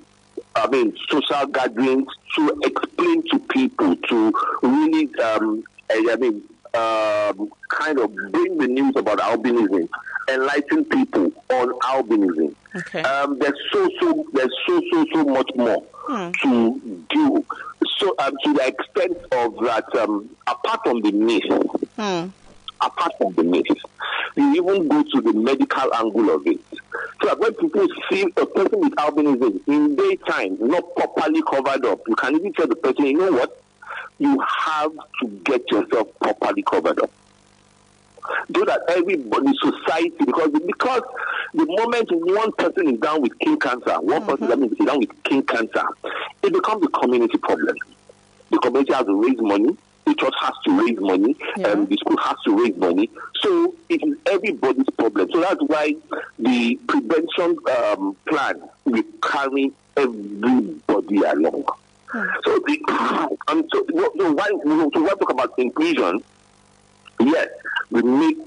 I 0.56 0.66
mean, 0.68 0.96
social 1.10 1.46
gatherings 1.46 2.08
to 2.36 2.60
explain 2.64 3.22
to 3.30 3.38
people, 3.38 3.94
to 3.94 4.32
really, 4.62 5.14
um, 5.20 5.62
I 5.90 6.16
mean, 6.16 6.42
um, 6.74 7.50
kind 7.68 7.98
of 7.98 8.14
bring 8.32 8.58
the 8.58 8.66
news 8.66 8.94
about 8.96 9.18
albinism, 9.18 9.88
enlighten 10.28 10.84
people 10.86 11.30
on 11.50 11.68
albinism. 11.80 12.54
Okay. 12.74 13.02
Um, 13.02 13.38
there's 13.38 13.58
so 13.72 13.88
so 14.00 14.24
there's 14.32 14.54
so 14.66 14.80
so 14.92 15.06
so 15.12 15.24
much 15.24 15.50
more 15.56 15.82
Hmm. 16.08 16.30
to 16.42 16.80
do. 17.10 17.44
So 17.98 18.14
um, 18.20 18.32
to 18.44 18.52
the 18.54 18.66
extent 18.66 19.16
of 19.32 19.56
that, 19.64 19.84
um, 19.98 20.28
apart 20.46 20.80
from 20.84 21.00
the 21.02 21.10
myth, 21.12 21.42
Hmm. 21.96 22.28
apart 22.80 23.12
from 23.18 23.32
the 23.34 23.42
myth, 23.44 23.64
you 24.36 24.52
even 24.54 24.88
go 24.88 25.02
to 25.02 25.20
the 25.20 25.32
medical 25.32 25.92
angle 25.94 26.30
of 26.30 26.46
it. 26.46 26.60
So 27.26 27.34
that 27.34 27.40
when 27.40 27.54
people 27.54 27.88
see 28.08 28.22
a 28.36 28.46
person 28.46 28.78
with 28.78 28.94
albinism 28.94 29.60
in 29.66 29.96
daytime 29.96 30.58
not 30.60 30.94
properly 30.94 31.42
covered 31.42 31.84
up, 31.84 31.98
you 32.06 32.14
can 32.14 32.36
even 32.36 32.52
tell 32.52 32.68
the 32.68 32.76
person, 32.76 33.06
you 33.06 33.14
know 33.14 33.32
what, 33.32 33.60
you 34.18 34.38
have 34.38 34.92
to 35.22 35.28
get 35.42 35.68
yourself 35.72 36.08
properly 36.20 36.62
covered 36.62 37.00
up. 37.00 37.10
So 38.54 38.64
that 38.64 38.82
everybody, 38.90 39.52
society, 39.60 40.24
because 40.24 40.52
because 40.52 41.02
the 41.52 41.66
moment 41.66 42.10
one 42.12 42.52
person 42.52 42.94
is 42.94 43.00
down 43.00 43.22
with 43.22 43.32
skin 43.32 43.58
cancer, 43.58 44.00
one 44.00 44.24
person 44.24 44.46
mm-hmm. 44.46 44.60
that 44.60 44.72
is 44.80 44.86
down 44.86 45.00
with 45.00 45.18
skin 45.18 45.42
cancer, 45.42 45.82
it 46.44 46.52
becomes 46.52 46.86
a 46.86 46.88
community 46.90 47.38
problem. 47.38 47.76
The 48.52 48.58
community 48.58 48.92
has 48.92 49.06
to 49.06 49.20
raise 49.20 49.40
money. 49.40 49.76
The 50.06 50.14
church 50.14 50.34
has 50.40 50.52
to 50.64 50.86
raise 50.86 51.00
money. 51.00 51.36
Yeah. 51.56 51.68
Um, 51.68 51.86
the 51.86 51.96
school 51.96 52.16
has 52.18 52.36
to 52.44 52.62
raise 52.62 52.76
money. 52.76 53.10
So 53.42 53.74
it 53.88 54.02
is 54.04 54.16
everybody's 54.26 54.88
problem. 54.96 55.28
So 55.32 55.40
that's 55.40 55.60
why 55.66 55.96
the 56.38 56.76
prevention 56.86 57.56
um, 57.76 58.16
plan 58.26 58.62
will 58.84 59.02
carry 59.20 59.72
everybody 59.96 61.16
along. 61.16 61.64
So 62.44 62.58
the 62.66 62.78
um, 63.48 63.68
so, 63.72 63.84
so 63.88 64.32
why 64.32 64.48
so 64.48 65.02
why 65.02 65.08
talk 65.10 65.30
about 65.30 65.58
inclusion? 65.58 66.22
Yes, 67.20 67.48
we 67.90 68.02
make 68.02 68.46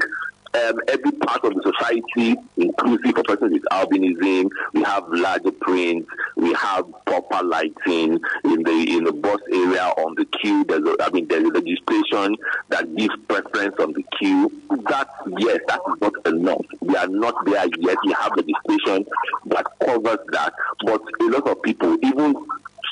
um, 0.53 0.79
every 0.87 1.11
part 1.11 1.43
of 1.43 1.53
the 1.53 1.61
society 1.61 2.35
inclusive 2.57 3.15
for 3.15 3.23
persons 3.23 3.53
with 3.53 3.63
albinism. 3.71 4.49
We 4.73 4.83
have 4.83 5.07
larger 5.09 5.51
prints. 5.51 6.09
We 6.35 6.53
have 6.53 6.85
proper 7.05 7.43
lighting 7.43 8.19
in 8.43 8.63
the 8.63 8.95
in 8.97 9.03
the 9.03 9.13
bus 9.13 9.39
area 9.51 9.83
on 9.83 10.15
the 10.15 10.25
queue. 10.25 10.63
There's 10.65 10.87
a, 10.87 10.95
I 11.01 11.09
mean 11.11 11.27
there's 11.27 11.43
a 11.43 11.53
legislation 11.53 12.35
that 12.69 12.95
gives 12.95 13.15
preference 13.27 13.75
on 13.79 13.93
the 13.93 14.03
queue. 14.17 14.51
That 14.87 15.09
yes, 15.37 15.59
that 15.67 15.81
is 15.87 16.01
not 16.01 16.27
enough. 16.27 16.65
We 16.81 16.95
are 16.95 17.07
not 17.07 17.45
there 17.45 17.65
yet. 17.77 17.97
We 18.05 18.13
have 18.13 18.31
legislation 18.35 19.05
that 19.47 19.65
covers 19.83 20.19
that, 20.31 20.53
but 20.85 21.01
a 21.21 21.23
lot 21.25 21.47
of 21.47 21.61
people, 21.61 21.97
even 22.03 22.35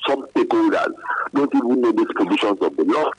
some 0.07 0.25
stakeholders, 0.27 0.93
don't 1.33 1.53
even 1.55 1.81
know 1.81 1.91
these 1.91 2.07
provisions 2.15 2.59
of 2.61 2.75
the 2.75 2.83
law. 2.83 3.11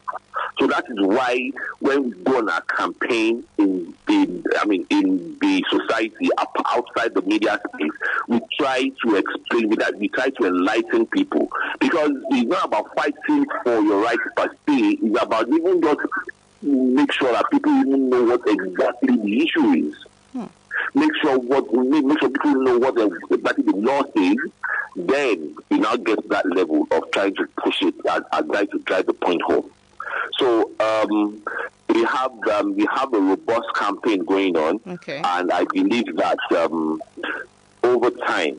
So 0.58 0.66
that 0.66 0.84
is 0.88 0.96
why 1.00 1.50
when 1.78 2.04
we 2.04 2.10
go 2.24 2.38
on 2.38 2.48
a 2.48 2.60
campaign 2.62 3.44
in, 3.58 3.94
the, 4.06 4.58
I 4.60 4.64
mean, 4.66 4.86
in 4.90 5.36
the 5.40 5.64
society 5.70 6.28
up 6.38 6.56
outside 6.66 7.14
the 7.14 7.22
media 7.22 7.60
space, 7.72 7.90
we 8.26 8.40
try 8.58 8.90
to 9.04 9.16
explain 9.16 9.70
that 9.76 9.96
we 9.98 10.08
try 10.08 10.30
to 10.30 10.46
enlighten 10.46 11.06
people 11.06 11.48
because 11.78 12.10
it's 12.30 12.48
not 12.48 12.66
about 12.66 12.94
fighting 12.96 13.46
for 13.62 13.80
your 13.80 14.02
rights 14.02 14.22
per 14.36 14.48
se. 14.48 14.98
It's 15.02 15.22
about 15.22 15.48
even 15.48 15.80
just 15.80 16.00
make 16.62 17.12
sure 17.12 17.32
that 17.32 17.44
people 17.50 17.72
even 17.72 18.08
know 18.08 18.24
what 18.24 18.40
exactly 18.46 19.16
the 19.16 19.42
issue 19.42 19.70
is. 19.72 19.94
Hmm. 20.32 20.46
Make 20.94 21.12
sure 21.22 21.38
what 21.38 21.72
make 21.72 22.04
make 22.04 22.18
sure 22.18 22.30
people 22.30 22.54
know 22.62 22.78
what 22.78 22.98
exactly 23.30 23.64
the 23.64 23.76
law 23.76 24.02
says. 24.16 24.36
Then 25.06 25.54
we 25.70 25.78
now 25.78 25.94
get 25.96 26.20
to 26.22 26.28
that 26.28 26.44
level 26.46 26.86
of 26.90 27.10
trying 27.12 27.34
to 27.36 27.46
push 27.62 27.80
it 27.82 27.94
and, 28.10 28.24
and 28.32 28.50
try 28.52 28.64
to 28.64 28.78
drive 28.80 29.06
the 29.06 29.12
point 29.14 29.40
home. 29.42 29.70
So 30.38 30.70
um, 30.80 31.40
we 31.88 32.02
have 32.04 32.32
um, 32.52 32.74
we 32.74 32.86
have 32.94 33.12
a 33.14 33.20
robust 33.20 33.68
campaign 33.74 34.24
going 34.24 34.56
on, 34.56 34.80
Okay. 34.86 35.20
and 35.24 35.52
I 35.52 35.64
believe 35.72 36.16
that 36.16 36.38
um, 36.56 37.00
over 37.84 38.10
time 38.10 38.56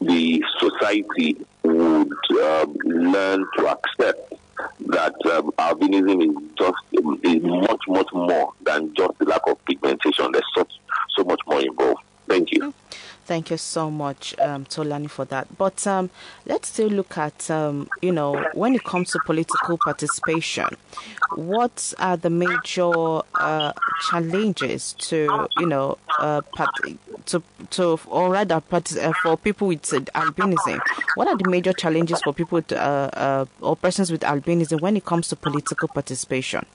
the 0.00 0.42
society 0.58 1.36
would 1.62 2.12
um, 2.42 2.76
learn 2.84 3.46
to 3.58 3.66
accept 3.68 4.32
that 4.86 5.14
um, 5.26 5.50
albinism 5.58 6.22
is 6.22 6.52
just 6.58 7.22
is 7.24 7.42
much 7.42 7.80
much 7.88 8.08
more 8.12 8.52
than 8.62 8.94
just 8.94 9.18
the 9.18 9.26
lack 9.26 9.42
of 9.46 9.62
pigmentation. 9.66 10.32
There's 10.32 10.44
such 10.56 10.72
so 11.16 11.24
much 11.24 11.40
more 11.46 11.60
involved. 11.60 12.02
Thank 12.26 12.52
you. 12.52 12.72
Thank 13.26 13.50
you 13.50 13.56
so 13.56 13.90
much, 13.90 14.34
um, 14.38 14.66
Tolani, 14.66 15.08
for 15.08 15.24
that. 15.26 15.56
But 15.56 15.86
um, 15.86 16.10
let's 16.44 16.68
still 16.68 16.88
look 16.88 17.16
at, 17.16 17.50
um, 17.50 17.88
you 18.02 18.12
know, 18.12 18.48
when 18.52 18.74
it 18.74 18.84
comes 18.84 19.12
to 19.12 19.18
political 19.18 19.78
participation, 19.78 20.76
what 21.30 21.94
are 21.98 22.18
the 22.18 22.28
major 22.28 23.20
uh, 23.38 23.72
challenges 23.98 24.92
to, 24.94 25.48
you 25.54 25.64
know, 25.64 25.96
uh, 26.18 26.42
part- 26.54 26.80
to, 27.24 27.42
to, 27.70 27.98
or 28.08 28.30
rather, 28.30 28.60
part- 28.60 28.94
uh, 28.98 29.14
for 29.14 29.38
people 29.38 29.68
with 29.68 29.90
uh, 29.94 30.00
albinism? 30.14 30.82
What 31.14 31.26
are 31.26 31.34
the 31.34 31.44
major 31.44 31.72
challenges 31.72 32.20
for 32.20 32.34
people 32.34 32.60
to, 32.60 32.78
uh, 32.78 33.10
uh, 33.14 33.44
or 33.62 33.74
persons 33.74 34.12
with 34.12 34.20
albinism 34.20 34.80
when 34.80 34.98
it 34.98 35.06
comes 35.06 35.28
to 35.28 35.36
political 35.36 35.88
participation? 35.88 36.66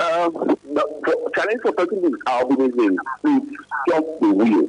Um, 0.00 0.32
the, 0.72 1.30
challenge 1.34 1.60
for 1.62 1.72
person 1.72 2.02
with 2.02 2.14
albinism 2.26 2.96
is 3.24 3.56
just 3.88 4.06
the 4.20 4.32
will. 4.32 4.68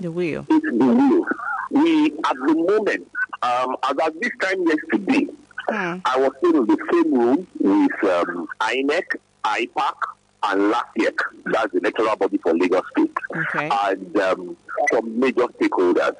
The 0.00 0.10
will. 0.10 0.46
It's 0.48 0.66
the 0.66 0.86
will. 0.86 1.26
We, 1.70 2.06
at 2.24 2.36
the 2.36 2.54
moment, 2.54 3.10
um, 3.42 3.76
as 3.84 3.96
at 4.04 4.20
this 4.20 4.30
time 4.40 4.66
yesterday, 4.66 5.28
Hmm. 5.66 5.96
I 6.04 6.18
was 6.18 6.32
in 6.42 6.52
the 6.66 6.76
same 6.92 7.14
room 7.14 7.46
with 7.58 8.04
um, 8.04 8.46
INEC, 8.60 9.16
IPAC, 9.44 9.94
and 10.42 10.60
LASIEC, 10.74 11.16
that's 11.46 11.72
the 11.72 11.78
electoral 11.78 12.16
body 12.16 12.36
for 12.36 12.52
Lagos 12.52 12.82
State, 12.90 13.16
Okay. 13.34 13.70
and 13.84 14.16
um, 14.18 14.56
some 14.92 15.18
major 15.18 15.46
stakeholders, 15.58 16.16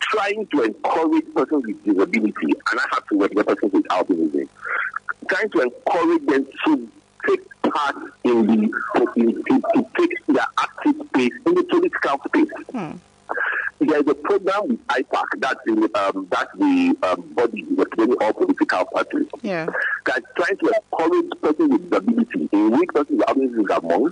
trying 0.00 0.46
to 0.46 0.62
encourage 0.62 1.24
persons 1.34 1.64
with 1.66 1.82
disability, 1.84 2.52
and 2.70 2.78
I 2.80 2.84
have 2.92 3.04
to 3.08 3.16
work 3.18 3.34
with 3.34 3.44
persons 3.48 3.72
with 3.72 3.84
albinism, 3.88 4.48
trying 5.28 5.50
to 5.50 5.60
encourage 5.62 6.26
them 6.26 6.46
to 6.66 6.88
take 7.28 7.62
part 7.62 7.96
in 8.24 8.46
the 8.46 8.52
in, 9.16 9.42
to, 9.44 9.60
to 9.74 9.86
take 9.98 10.26
their 10.26 10.46
active 10.58 10.94
space 11.08 11.32
in 11.46 11.54
the 11.54 11.64
political 11.64 12.18
space. 12.28 12.50
Hmm. 12.72 12.92
There 13.80 13.98
is 14.00 14.06
a 14.08 14.14
program 14.14 14.68
with 14.68 14.86
IPAC, 14.86 15.24
that's, 15.38 15.60
in, 15.66 15.82
um, 15.94 16.26
that's 16.30 16.52
the 16.56 16.96
um, 17.02 17.20
body 17.34 17.64
representing 17.70 18.16
all 18.20 18.32
political 18.32 18.84
parties, 18.86 19.26
Yeah. 19.42 19.66
that's 20.06 20.24
trying 20.36 20.56
to 20.58 20.72
encourage 20.92 21.30
persons 21.42 21.70
with 21.72 21.90
disability, 21.90 22.48
in 22.52 22.70
which 22.70 22.88
persons 22.94 23.18
with 23.18 23.26
albinism 23.26 23.64
is 23.64 23.76
among, 23.76 24.10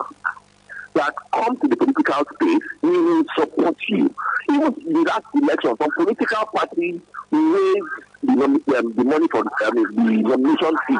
that 0.94 1.14
come 1.32 1.56
to 1.60 1.68
the 1.68 1.76
political 1.76 2.24
space, 2.34 2.58
we 2.82 2.90
will 2.90 3.24
support 3.38 3.76
you. 3.88 4.14
Even 4.50 4.74
the 4.74 5.04
last 5.08 5.24
election, 5.34 5.76
some 5.78 5.90
political 5.96 6.46
parties 6.46 7.00
raised 7.30 7.86
the, 8.24 8.32
um, 8.44 8.92
the 8.94 9.04
money 9.04 9.28
for 9.28 9.38
um, 9.40 9.74
the 9.74 10.22
nomination 10.22 10.76
fee 10.88 10.98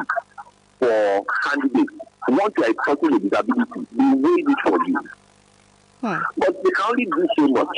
for 0.83 1.25
candidates. 1.43 1.93
Once 2.27 2.53
you 2.57 2.63
are 2.63 2.69
a 2.69 2.73
person 2.73 3.13
with 3.13 3.23
disability, 3.23 3.87
they 3.91 4.03
raise 4.03 4.45
it 4.47 4.57
for 4.65 4.77
you. 4.85 4.99
Hmm. 6.01 6.19
But 6.37 6.63
they 6.63 6.69
can 6.71 6.85
only 6.89 7.05
do 7.05 7.27
so 7.37 7.47
much. 7.47 7.77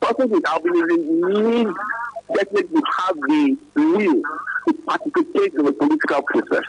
Persons 0.00 0.30
with 0.30 0.42
albinism 0.44 1.42
need 1.42 1.68
definitely 2.34 2.80
to 2.80 2.86
have 2.98 3.16
the 3.16 3.56
will 3.74 4.22
to 4.68 4.74
participate 4.86 5.54
in 5.54 5.64
the 5.64 5.72
political 5.72 6.22
process. 6.22 6.64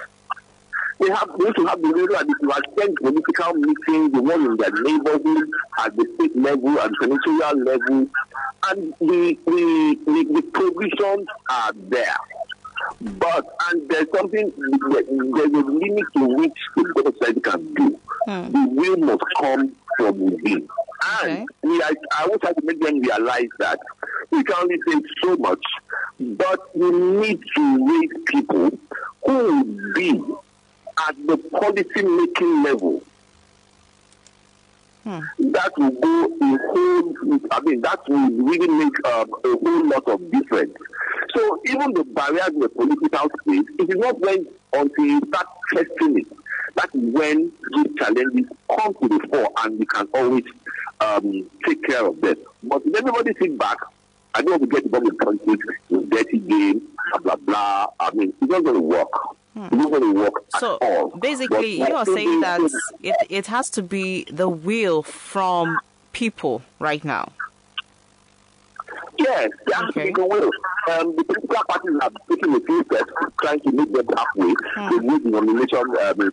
They 1.00 1.10
have 1.10 1.29
they 1.38 1.46
need 1.46 1.55
to 1.55 1.65
have 1.65 1.82
the 1.82 1.91
will 1.91 2.15
and 2.15 2.29
to 2.29 2.50
attend 2.58 2.98
political 3.01 3.53
meetings, 3.53 4.13
the 4.13 4.22
one 4.22 4.46
in 4.46 4.58
their 4.58 4.72
neighborhood, 4.72 5.50
at 5.79 5.96
the 5.96 6.08
state 6.15 6.38
level, 6.38 6.79
at 6.79 6.91
the 6.91 6.98
senatorial 7.01 7.63
level, 7.63 8.08
and 8.70 8.93
the 9.00 9.38
the, 9.46 10.00
the, 10.05 10.34
the 10.34 10.41
provisions 10.53 11.27
are 11.50 11.72
there. 11.89 12.17
But 13.02 13.46
and 13.70 13.90
there's 13.90 14.08
something 14.16 14.52
there's 14.58 15.52
a 15.52 15.66
limit 15.66 16.06
to 16.16 16.26
which 16.36 16.54
the 16.76 17.14
society 17.20 17.42
can 17.42 17.74
do. 17.74 18.00
Hmm. 18.26 18.52
The 18.52 18.68
will 18.70 18.98
must 18.98 19.24
come 19.40 19.76
from 19.98 20.20
within. 20.20 20.68
And 21.22 21.32
Okay. 21.32 21.46
we 21.64 21.82
are, 21.82 21.92
I 22.18 22.24
always 22.24 22.40
have 22.44 22.56
to 22.56 22.62
make 22.66 22.80
them 22.82 23.00
realize 23.02 23.50
that 23.60 23.80
we 24.32 24.44
can 24.44 24.56
only 24.62 24.80
say 24.88 25.02
so 25.22 25.36
much, 25.36 25.64
but 26.20 26.76
we 26.76 26.92
need 26.92 27.44
to 27.56 27.86
raise 27.86 28.24
people 28.28 28.72
who 29.26 29.34
will 29.34 29.94
be 29.94 30.24
at 31.08 31.16
the 31.28 31.38
policy 31.38 32.04
making 32.04 32.64
level. 32.64 33.04
Hmm. 35.04 35.20
That 35.52 35.72
will 35.78 35.92
go 35.92 36.26
a 36.42 36.58
whole, 36.72 37.40
I 37.52 37.60
mean, 37.62 37.82
that 37.82 38.00
will 38.08 38.30
really 38.30 38.68
make 38.70 39.06
um, 39.08 39.30
a 39.44 39.58
whole 39.58 39.86
lot 39.90 40.08
of 40.08 40.32
difference. 40.32 40.74
So 41.36 41.62
even 41.66 41.94
the 41.94 42.04
barriers 42.04 42.50
in 42.50 42.60
the 42.60 42.70
political 42.70 43.30
space, 43.42 43.66
it 43.80 43.90
is 43.90 43.96
not 43.96 44.20
when 44.20 44.46
until 44.74 45.06
you 45.06 45.22
start 45.28 45.48
testing 45.74 46.20
it, 46.20 46.28
that 46.75 46.90
is 46.94 47.13
when 47.13 47.52
these 47.75 47.96
challenges 47.98 48.46
come 48.70 48.94
to 48.96 49.08
the 49.08 49.28
fore 49.30 49.50
and 49.63 49.80
we 49.80 49.86
can 49.86 50.08
always 50.13 50.44
um, 51.00 51.50
take 51.66 51.84
care 51.88 52.06
of 52.06 52.20
them. 52.22 52.36
But 52.63 52.84
if 52.86 52.96
everybody 52.96 53.34
sit 53.40 53.58
back, 53.58 53.78
I 54.36 54.42
don't 54.42 54.60
want 54.60 54.63
to 54.63 54.68
get 54.68 54.84
involved 54.86 55.08
in 55.08 55.18
politics, 55.18 55.66
in 55.90 56.10
dirty 56.10 56.40
game, 56.40 56.88
blah, 57.12 57.20
blah, 57.20 57.36
blah. 57.36 57.88
I 58.00 58.12
mean, 58.13 58.34
it's 58.42 58.52
not 58.52 58.63
going 58.63 58.75
to 58.75 58.82
work. 58.82 59.10
It's 59.56 59.75
not 59.75 59.92
going 59.92 60.02
to 60.02 60.20
work 60.20 60.34
So 60.60 60.80
at 60.82 60.88
all. 60.90 61.10
basically, 61.10 61.78
But 61.80 61.90
you 61.90 61.96
are 61.96 62.06
saying 62.06 62.42
that 62.42 62.62
it, 63.04 63.16
it 63.30 63.48
has 63.48 63.70
to 63.72 63.84
be 63.84 64.24
the 64.25 64.50
will 64.50 65.04
from 65.04 65.80
people 66.12 66.63
right 66.80 67.04
now. 67.06 67.32
Yes, 69.24 69.50
they 69.65 69.74
have 69.74 69.89
Okay. 69.89 70.12
to 70.12 70.22
the 70.22 70.25
will. 70.27 70.51
Um, 70.92 71.15
the 71.15 71.24
political 71.24 71.63
parties 71.70 71.98
have 72.01 72.13
taken 72.30 72.53
a 72.56 72.60
few 72.60 72.84
steps 72.92 73.12
trying 73.42 73.60
to 73.62 73.72
meet 73.72 73.94
them 73.94 74.06
halfway. 74.18 74.53
They 74.89 75.06
use 75.08 75.24
the 75.24 75.30
nomination, 75.30 75.80
um, 75.80 76.32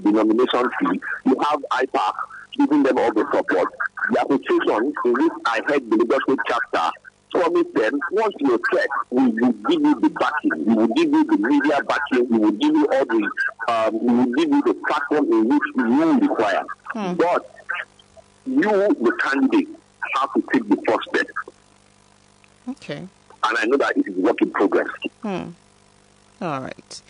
the 0.00 0.10
nomination 0.10 0.70
fee. 0.80 1.00
You 1.26 1.36
have 1.48 1.60
IPAC 1.70 2.12
giving 2.58 2.82
them 2.82 2.98
all 2.98 3.12
the 3.12 3.26
support. 3.32 3.68
The 4.10 4.20
application 4.20 4.92
in 5.04 5.12
which 5.12 5.32
I 5.46 5.60
heard 5.68 5.90
the 5.90 6.20
State 6.24 6.38
chapter 6.48 6.90
promised 7.32 7.74
them, 7.74 8.00
once 8.12 8.34
you 8.40 8.60
check, 8.72 8.88
we 9.10 9.24
will 9.26 9.52
give 9.52 9.80
you 9.82 10.00
the 10.00 10.08
backing. 10.10 10.64
We 10.64 10.74
will 10.74 10.86
give 10.88 11.10
you 11.10 11.24
the 11.24 11.36
media 11.38 11.82
backing. 11.82 12.28
We 12.30 12.38
will 12.38 12.52
give 12.52 12.74
you 12.74 12.86
all 12.86 13.04
the, 13.04 13.30
um, 13.68 13.98
we 14.06 14.14
will 14.14 14.34
give 14.36 14.48
you 14.50 14.62
the 14.62 14.74
platform 14.86 15.30
in 15.32 15.48
which 15.48 15.62
you 15.76 16.18
require. 16.20 16.62
But 16.94 17.50
you, 18.46 18.62
the 18.62 19.12
candidate, 19.20 19.68
have 20.16 20.32
to 20.34 20.42
take 20.52 20.68
the 20.68 20.76
first 20.86 21.08
step 21.08 21.26
Okay. 22.68 22.98
and 22.98 23.58
I 23.58 23.64
know 23.66 23.76
that 23.76 23.96
it 23.96 24.06
is 24.06 24.16
work 24.16 24.40
in 24.42 24.50
progress. 24.50 24.88
Hmm. 25.22 25.50
All 26.40 26.60
right. 26.60 27.02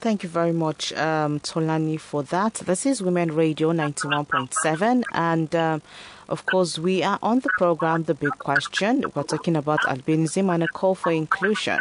Thank 0.00 0.22
you 0.24 0.28
very 0.28 0.52
much, 0.52 0.92
um, 0.94 1.38
Tolani, 1.40 1.98
for 1.98 2.22
that. 2.24 2.54
This 2.54 2.84
is 2.86 3.00
Women 3.02 3.34
Radio 3.34 3.72
91.7. 3.72 5.04
And 5.12 5.54
um, 5.54 5.82
of 6.28 6.44
course, 6.44 6.78
we 6.78 7.02
are 7.04 7.18
on 7.22 7.40
the 7.40 7.48
program 7.56 8.02
The 8.04 8.14
Big 8.14 8.36
Question. 8.38 9.04
We're 9.14 9.22
talking 9.22 9.54
about 9.56 9.80
albinism 9.82 10.52
and 10.52 10.64
a 10.64 10.68
call 10.68 10.94
for 10.96 11.12
inclusion. 11.12 11.78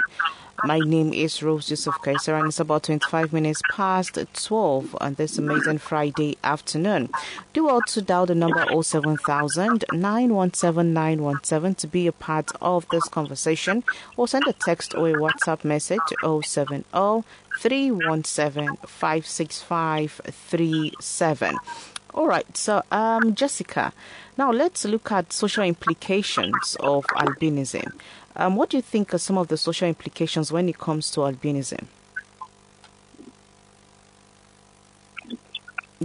My 0.64 0.78
name 0.78 1.12
is 1.12 1.42
Rose 1.42 1.68
Joseph 1.68 1.96
Kaiser, 2.04 2.36
and 2.36 2.50
it's 2.50 2.60
about 2.60 2.84
25 2.84 3.34
minutes 3.34 3.64
past 3.72 4.20
12 4.34 4.96
on 5.02 5.16
this 5.16 5.40
amazing 5.40 5.80
Friday 5.80 6.38
afternoon. 6.44 7.10
Do 7.52 7.82
to 7.88 8.02
dial 8.02 8.28
the 8.28 8.36
number 8.36 8.64
07000 8.84 9.86
917 9.92 10.94
917 10.94 11.74
to 11.76 11.88
be 11.88 12.06
a 12.06 12.12
part 12.12 12.52
of 12.62 12.86
this 12.92 13.06
conversation, 13.06 13.84
or 14.18 14.28
send 14.28 14.48
a 14.48 14.54
text 14.54 14.94
or 14.94 15.10
a 15.10 15.14
WhatsApp 15.14 15.64
message 15.64 16.02
to 16.10 16.44
070 16.44 16.84
317 17.60 18.76
56537. 18.86 21.58
All 22.14 22.28
right, 22.28 22.58
so 22.58 22.84
um, 22.92 23.36
Jessica, 23.36 23.94
now 24.38 24.52
let's 24.52 24.84
look 24.84 25.14
at 25.14 25.32
social 25.32 25.64
implications 25.64 26.76
of 26.82 27.06
albinism. 27.08 27.94
Um, 28.36 28.56
what 28.56 28.70
do 28.70 28.78
you 28.78 28.82
think 28.84 29.14
are 29.14 29.18
some 29.18 29.38
of 29.38 29.48
the 29.48 29.58
social 29.58 29.88
implications 29.88 30.52
when 30.52 30.70
it 30.70 30.78
comes 30.78 31.12
to 31.12 31.22
albinism? 31.22 31.86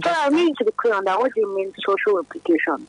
So 0.03 0.11
I 0.11 0.29
to 0.29 0.65
be 0.65 0.71
clear 0.77 0.93
on 0.93 1.05
that. 1.05 1.19
What 1.19 1.33
do 1.33 1.41
you 1.41 1.55
mean 1.55 1.73
social 1.83 2.19
implication? 2.19 2.87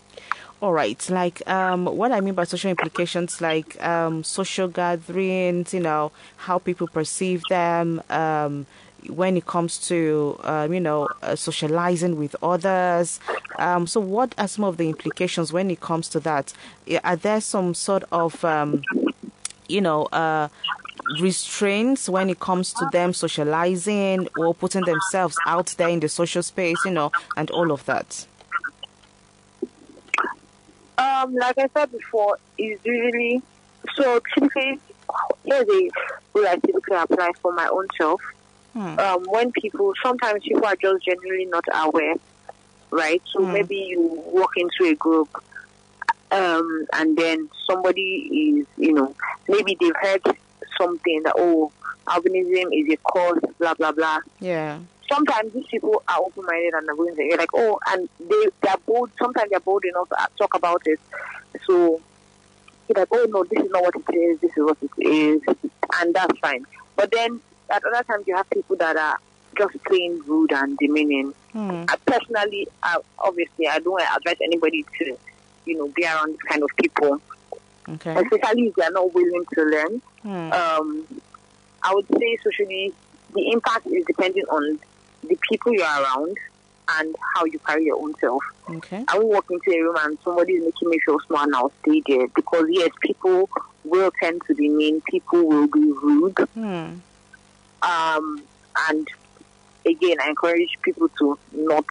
All 0.60 0.72
right, 0.72 1.08
like 1.08 1.48
um, 1.48 1.86
what 1.86 2.10
I 2.10 2.20
mean 2.20 2.34
by 2.34 2.44
social 2.44 2.70
implications, 2.70 3.40
like 3.40 3.80
um, 3.82 4.24
social 4.24 4.66
gatherings, 4.66 5.72
you 5.72 5.80
know, 5.80 6.10
how 6.36 6.58
people 6.58 6.88
perceive 6.88 7.42
them, 7.48 8.02
um, 8.10 8.66
when 9.06 9.36
it 9.36 9.46
comes 9.46 9.78
to, 9.88 10.38
um, 10.42 10.72
you 10.74 10.80
know, 10.80 11.08
uh, 11.22 11.36
socializing 11.36 12.16
with 12.16 12.34
others. 12.42 13.20
Um, 13.58 13.86
so, 13.86 14.00
what 14.00 14.34
are 14.36 14.48
some 14.48 14.64
of 14.64 14.76
the 14.76 14.88
implications 14.88 15.52
when 15.52 15.70
it 15.70 15.80
comes 15.80 16.08
to 16.10 16.20
that? 16.20 16.52
Are 17.04 17.16
there 17.16 17.40
some 17.40 17.74
sort 17.74 18.04
of, 18.10 18.44
um, 18.44 18.82
you 19.68 19.80
know, 19.80 20.04
uh, 20.06 20.48
restraints 21.10 22.08
when 22.08 22.28
it 22.28 22.40
comes 22.40 22.72
to 22.74 22.84
them 22.86 23.12
socializing 23.12 24.28
or 24.34 24.54
putting 24.54 24.84
themselves 24.84 25.40
out 25.46 25.66
there 25.78 25.88
in 25.88 26.00
the 26.00 26.08
social 26.08 26.42
space, 26.42 26.84
you 26.84 26.90
know, 26.90 27.12
and 27.36 27.50
all 27.50 27.70
of 27.72 27.84
that? 27.86 28.26
Um, 30.98 31.34
like 31.34 31.56
I 31.58 31.68
said 31.74 31.92
before, 31.92 32.38
is 32.58 32.78
usually 32.84 33.42
so 33.94 34.20
typically 34.34 34.80
here's 35.44 35.68
a 35.68 35.90
rule 36.34 36.46
I 36.48 36.56
typically 36.56 36.96
apply 36.96 37.30
for 37.40 37.52
my 37.52 37.68
own 37.68 37.86
self. 37.96 38.20
Hmm. 38.72 38.98
Um, 38.98 39.24
when 39.26 39.52
people 39.52 39.92
sometimes 40.02 40.42
people 40.42 40.66
are 40.66 40.76
just 40.76 41.04
generally 41.04 41.46
not 41.46 41.64
aware, 41.72 42.14
right? 42.90 43.22
So 43.32 43.44
Hmm. 43.44 43.52
maybe 43.52 43.76
you 43.76 44.00
walk 44.26 44.50
into 44.56 44.90
a 44.90 44.94
group, 44.96 45.28
um, 46.30 46.86
and 46.92 47.16
then 47.16 47.48
somebody 47.68 48.60
is, 48.60 48.66
you 48.76 48.92
know, 48.92 49.14
maybe 49.48 49.76
they've 49.80 49.96
heard 50.00 50.22
something 50.80 51.22
that 51.24 51.34
oh, 51.36 51.72
albinism 52.06 52.68
is 52.72 52.92
a 52.92 52.96
cause, 52.98 53.38
blah 53.58 53.74
blah 53.74 53.92
blah 53.92 54.20
Yeah. 54.40 54.78
sometimes 55.10 55.52
these 55.52 55.66
people 55.66 56.02
are 56.08 56.18
open 56.20 56.44
minded 56.46 56.74
and 56.74 56.86
they're 56.86 56.96
going 56.96 57.16
to 57.16 57.36
like, 57.36 57.48
oh, 57.54 57.78
and 57.88 58.08
they 58.20 58.44
they're 58.62 58.76
bold. 58.86 59.10
Sometimes 59.18 59.50
they're 59.50 59.60
bold 59.60 59.84
enough 59.84 60.08
to 60.10 60.16
talk 60.38 60.54
about 60.54 60.82
it. 60.86 61.00
So 61.66 62.00
you're 62.88 62.98
like, 62.98 63.08
oh 63.10 63.26
no, 63.30 63.44
this 63.44 63.64
is 63.64 63.70
not 63.70 63.82
what 63.82 63.94
it 63.96 64.14
is. 64.16 64.40
This 64.40 64.50
is 64.56 64.64
what 64.64 64.78
it 64.82 65.06
is, 65.06 65.42
and 66.00 66.14
that's 66.14 66.38
fine. 66.38 66.64
But 66.96 67.10
then 67.12 67.40
at 67.70 67.82
other 67.84 68.02
times 68.04 68.26
you 68.26 68.34
have 68.36 68.48
people 68.50 68.76
that 68.76 68.96
are 68.96 69.18
just 69.56 69.82
plain 69.84 70.20
rude 70.26 70.52
and 70.52 70.76
demeaning. 70.78 71.34
Hmm. 71.52 71.84
I 71.88 71.96
personally, 72.06 72.68
I, 72.82 72.98
obviously, 73.18 73.66
I 73.66 73.78
don't 73.80 74.00
advise 74.00 74.36
anybody 74.42 74.84
to, 74.98 75.18
you 75.68 75.76
know, 75.78 75.88
be 75.88 76.04
around 76.04 76.32
this 76.32 76.42
kind 76.42 76.62
of 76.62 76.70
people, 76.82 77.20
Okay. 77.88 78.14
especially 78.16 78.68
if 78.68 78.74
they 78.74 78.84
are 78.84 78.90
not 78.90 79.12
willing 79.14 79.44
to 79.54 79.62
learn 79.62 80.02
Hmm. 80.22 80.52
um, 80.52 81.06
I 81.82 81.94
would 81.94 82.06
say 82.18 82.36
socially, 82.42 82.92
the 83.34 83.50
impact 83.52 83.86
is 83.86 84.04
depending 84.06 84.44
on 84.50 84.78
the 85.22 85.38
people 85.48 85.72
you're 85.72 85.84
around 85.84 86.36
and 86.96 87.14
how 87.34 87.44
you 87.44 87.58
carry 87.60 87.84
your 87.84 88.02
own 88.02 88.14
self. 88.16 88.42
Okay. 88.68 89.04
I 89.06 89.16
won't 89.16 89.28
walk 89.28 89.46
into 89.50 89.70
a 89.70 89.80
room 89.82 89.96
and 90.00 90.18
somebody 90.24 90.54
is 90.54 90.64
making 90.64 90.90
me 90.90 90.98
feel 91.06 91.20
small 91.20 91.44
and 91.44 91.54
I'll 91.54 91.72
stay 91.82 92.02
there 92.06 92.26
because 92.34 92.66
yes, 92.68 92.90
people 93.00 93.48
will 93.84 94.10
tend 94.20 94.42
to 94.48 94.54
be 94.54 94.68
mean. 94.68 95.00
People 95.08 95.46
will 95.46 95.68
be 95.68 95.92
rude. 95.92 96.38
Hmm. 96.54 96.94
Um, 97.82 98.42
and 98.90 99.08
again, 99.86 100.16
I 100.20 100.28
encourage 100.30 100.76
people 100.82 101.08
to 101.20 101.38
not 101.52 101.84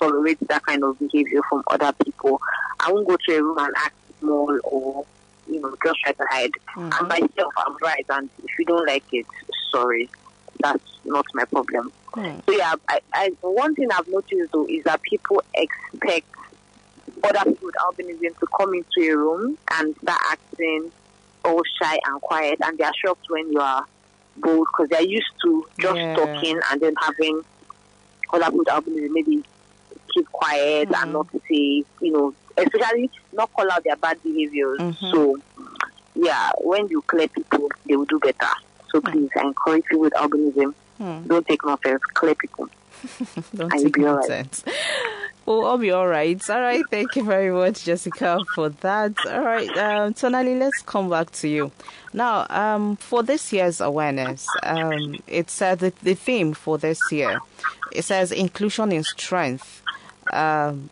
tolerate 0.00 0.38
that 0.48 0.64
kind 0.64 0.82
of 0.84 0.98
behavior 0.98 1.40
from 1.48 1.62
other 1.68 1.92
people. 2.04 2.40
I 2.80 2.90
won't 2.92 3.06
go 3.06 3.16
to 3.16 3.36
a 3.36 3.42
room 3.42 3.58
and 3.58 3.74
act 3.76 3.94
small 4.20 4.58
or, 4.64 5.04
you 5.48 5.60
know, 5.60 5.74
just 5.84 6.00
try 6.00 6.12
to 6.12 6.24
hide. 6.30 6.52
Mhm. 6.76 6.98
And 6.98 7.08
myself, 7.08 7.52
I'm 7.56 7.76
right. 7.82 8.04
And 8.08 8.28
if 8.42 8.58
you 8.58 8.64
don't 8.64 8.86
like 8.86 9.04
it, 9.12 9.26
sorry. 9.70 10.08
That's 10.60 10.82
not 11.04 11.24
my 11.34 11.44
problem. 11.46 11.92
Hmm. 12.12 12.38
So 12.46 12.52
yeah, 12.52 12.74
I, 12.88 13.00
I, 13.14 13.28
one 13.40 13.74
thing 13.74 13.88
I've 13.92 14.08
noticed 14.08 14.52
though 14.52 14.66
is 14.66 14.84
that 14.84 15.00
people 15.02 15.42
expect 15.54 16.26
other 17.24 17.50
people 17.50 17.66
with 17.66 17.74
albinism 17.76 18.38
to 18.38 18.46
come 18.58 18.74
into 18.74 19.10
a 19.10 19.16
room 19.16 19.56
and 19.72 19.94
start 20.02 20.20
acting 20.30 20.90
all 21.44 21.62
shy 21.80 21.98
and 22.04 22.20
quiet, 22.20 22.58
and 22.62 22.76
they 22.76 22.84
are 22.84 22.92
shocked 23.02 23.24
when 23.30 23.50
you 23.52 23.60
are 23.60 23.86
bold 24.36 24.66
because 24.72 24.88
they're 24.90 25.02
used 25.02 25.32
to 25.42 25.66
just 25.78 25.96
Yeah. 25.96 26.14
talking 26.14 26.60
and 26.70 26.80
then 26.80 26.94
having 27.00 27.42
other 28.32 28.44
people 28.46 28.58
with 28.58 28.68
albinism 28.68 29.10
maybe 29.12 29.42
keep 30.14 30.30
quiet 30.32 30.88
Mhm. 30.88 31.02
and 31.02 31.12
not 31.12 31.30
to 31.32 31.38
say, 31.50 31.84
you 32.00 32.12
know, 32.12 32.34
especially 32.56 33.10
not 33.32 33.52
call 33.52 33.70
out 33.70 33.82
their 33.84 33.96
bad 33.96 34.22
behaviors. 34.22 34.78
Mhm. 34.80 35.10
So 35.10 35.36
yeah, 36.14 36.50
when 36.58 36.88
you 36.88 37.02
clear 37.02 37.28
people, 37.28 37.68
they 37.86 37.96
will 37.96 38.04
do 38.06 38.18
better. 38.18 38.52
So 38.92 39.00
Mm. 39.00 39.12
please, 39.12 39.28
I 39.36 39.42
encourage 39.42 39.84
people 39.84 40.02
with 40.02 40.12
albinism 40.14 40.74
Hmm. 40.98 41.26
don't 41.26 41.46
take 41.46 41.64
no 41.64 41.72
offense, 41.74 42.02
clear 42.14 42.34
people. 42.34 42.68
Don't 43.54 43.72
And 43.72 43.84
take 43.84 43.92
be 43.94 44.04
all 44.04 44.16
right. 44.16 44.62
We'll 45.46 45.64
all 45.64 45.78
be 45.78 45.90
all 45.90 46.06
right. 46.06 46.50
All 46.50 46.60
right. 46.60 46.86
Thank 46.88 47.16
you 47.16 47.24
very 47.24 47.50
much, 47.50 47.84
Jessica, 47.84 48.44
for 48.46 48.68
that. 48.68 49.24
All 49.24 49.40
right. 49.40 49.74
Um, 49.76 50.12
Tonali, 50.12 50.58
let's 50.58 50.82
come 50.82 51.08
back 51.08 51.30
to 51.32 51.48
you. 51.48 51.72
Now, 52.12 52.46
um, 52.50 52.96
for 52.96 53.22
this 53.22 53.52
year's 53.52 53.80
awareness, 53.80 54.56
um, 54.62 55.22
it 55.26 55.48
said 55.50 55.78
that 55.78 55.96
the 56.00 56.14
theme 56.14 56.52
for 56.52 56.76
this 56.76 57.10
year, 57.10 57.40
it 57.90 58.02
says 58.04 58.30
inclusion 58.32 58.92
in 58.92 59.02
strength. 59.02 59.82
Um, 60.32 60.90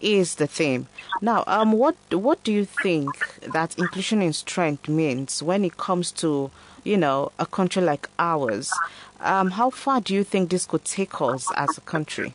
is 0.00 0.36
the 0.36 0.46
theme. 0.46 0.86
Now, 1.20 1.42
um, 1.46 1.72
what 1.72 1.96
what 2.12 2.42
do 2.44 2.52
you 2.52 2.64
think 2.64 3.18
that 3.40 3.76
inclusion 3.78 4.22
in 4.22 4.32
strength 4.32 4.88
means 4.88 5.42
when 5.42 5.64
it 5.64 5.76
comes 5.76 6.12
to, 6.12 6.50
you 6.84 6.96
know, 6.96 7.32
a 7.38 7.46
country 7.46 7.82
like 7.82 8.08
ours? 8.18 8.80
Um, 9.20 9.50
how 9.52 9.70
far 9.70 10.00
do 10.00 10.14
you 10.14 10.22
think 10.22 10.50
this 10.50 10.66
could 10.66 10.84
take 10.84 11.20
us 11.20 11.50
as 11.56 11.76
a 11.78 11.80
country? 11.80 12.34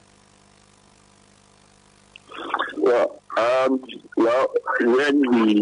Well, 2.77 3.21
um, 3.37 3.81
well, 4.17 4.53
when 4.81 5.21
we 5.31 5.53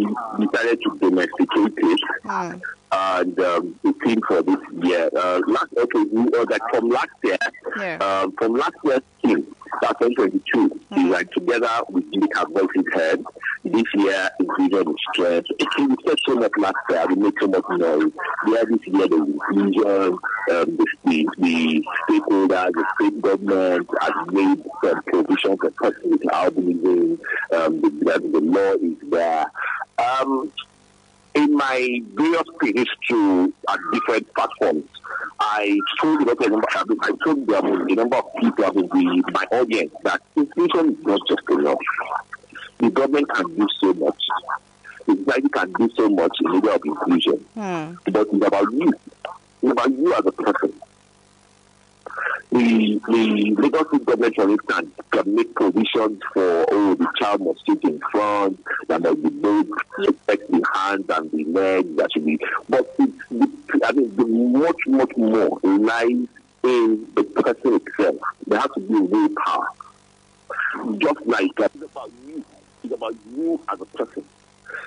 decided 0.43 0.81
to 0.81 0.97
domesticate 0.99 1.73
it, 1.77 1.99
Hmm. 2.23 2.55
And 2.91 3.39
um, 3.39 3.75
the 3.83 3.93
theme 4.03 4.19
for 4.27 4.41
this 4.41 4.57
year, 4.83 5.09
uh, 5.15 5.41
last 5.47 5.67
okay, 5.77 6.03
we, 6.11 6.21
uh, 6.37 6.45
like 6.49 6.61
from 6.71 6.89
last 6.89 7.07
year, 7.23 7.37
Yeah. 7.77 7.97
um, 7.97 8.33
from 8.33 8.53
last 8.53 8.73
year's 8.83 9.01
theme, 9.23 9.55
that's 9.81 9.97
2022, 9.99 10.79
we 10.97 11.09
were 11.09 11.23
together, 11.23 11.69
didn't 12.11 12.35
have 12.37 12.47
voices 12.49 12.85
heard. 12.93 13.23
This 13.63 13.83
year, 13.93 14.29
inclusion 14.39 14.89
is 14.89 14.95
strength. 15.13 15.47
Actually, 15.61 15.87
we 15.87 15.95
said 16.05 16.17
so 16.27 16.35
much 16.35 16.51
last 16.57 16.75
year, 16.89 17.05
we 17.07 17.15
made 17.15 17.33
so 17.39 17.47
much 17.47 17.63
noise. 17.69 18.11
Yeah, 18.47 18.63
this 18.69 18.87
year, 18.87 19.07
the 19.07 19.15
inclusion, 19.15 19.87
um, 19.87 20.19
the, 20.49 20.85
the, 21.05 21.27
the 21.37 21.83
stakeholders, 22.09 22.71
the 22.73 22.85
state 22.99 23.21
government 23.21 23.89
has 24.01 24.11
made 24.31 24.63
some 24.83 25.01
provision 25.03 25.57
for 25.57 25.71
persons 25.71 26.03
with 26.11 26.21
albinism. 26.23 27.19
Um, 27.53 27.81
the, 27.81 27.89
the, 27.89 28.29
the 28.29 28.41
law 28.41 28.73
is 28.73 29.09
there. 29.09 29.45
Um, 29.99 30.51
in 31.33 31.55
my 31.55 32.01
various 32.13 32.43
pages 32.59 32.87
to 33.09 33.53
at 33.69 33.79
different 33.93 34.33
platforms, 34.33 34.85
I 35.39 35.79
told 35.99 36.21
the 36.21 36.49
number, 36.49 36.67
I 37.01 37.11
told 37.23 37.47
them 37.47 37.87
the 37.87 37.95
number 37.95 38.17
of 38.17 38.25
people, 38.39 38.65
I 38.65 38.71
mean, 38.71 38.87
the, 38.87 39.31
my 39.33 39.45
audience, 39.57 39.93
that 40.03 40.21
inclusion 40.35 40.93
is 40.93 41.05
not 41.05 41.19
just 41.27 41.41
enough. 41.49 41.79
The 42.79 42.89
government 42.89 43.29
can 43.33 43.55
do 43.55 43.67
so 43.79 43.93
much. 43.93 44.23
The 45.07 45.15
society 45.15 45.49
can 45.49 45.73
do 45.73 45.89
so 45.95 46.09
much 46.09 46.35
in 46.43 46.51
the 46.51 46.59
way 46.59 46.73
of 46.73 46.81
inclusion. 46.85 47.37
Hmm. 47.53 47.93
But 48.11 48.27
it's 48.31 48.45
about 48.45 48.71
you. 48.71 48.93
It's 49.63 49.71
about 49.71 49.91
you 49.91 50.13
as 50.13 50.25
a 50.25 50.31
person. 50.31 50.73
The, 52.51 52.99
the 53.07 53.55
State 53.91 54.05
government, 54.05 54.35
for 54.35 54.49
instance, 54.49 54.91
can 55.11 55.35
make 55.35 55.55
provisions 55.55 56.21
for, 56.33 56.65
oh, 56.69 56.95
the 56.95 57.07
child 57.17 57.41
must 57.41 57.65
sit 57.65 57.81
in 57.83 57.99
front, 58.11 58.61
that 58.87 59.01
must 59.01 59.23
be 59.23 59.29
both 59.29 59.67
respect 59.97 60.51
the 60.51 60.63
hands 60.73 61.05
and 61.09 61.31
the 61.31 61.45
legs, 61.45 61.95
that 61.95 62.11
should 62.11 62.25
be. 62.25 62.39
But 62.67 62.93
it's, 62.99 63.27
the, 63.29 63.81
I 63.85 63.91
mean, 63.93 64.15
the 64.15 64.25
much, 64.25 64.87
much 64.87 65.15
more 65.15 65.59
lies 65.63 66.27
in 66.63 67.07
the 67.15 67.23
person 67.23 67.75
itself. 67.75 68.15
There 68.47 68.59
has 68.59 68.71
to 68.71 68.79
be 68.81 68.95
a 68.95 69.01
willpower. 69.01 69.67
Just 70.97 71.25
like 71.25 71.55
that. 71.55 71.71
It's 71.73 71.83
about 71.83 72.11
you. 72.27 72.43
It's 72.83 72.93
about 72.93 73.15
you 73.33 73.61
as 73.69 73.81
a 73.81 73.85
person 73.85 74.25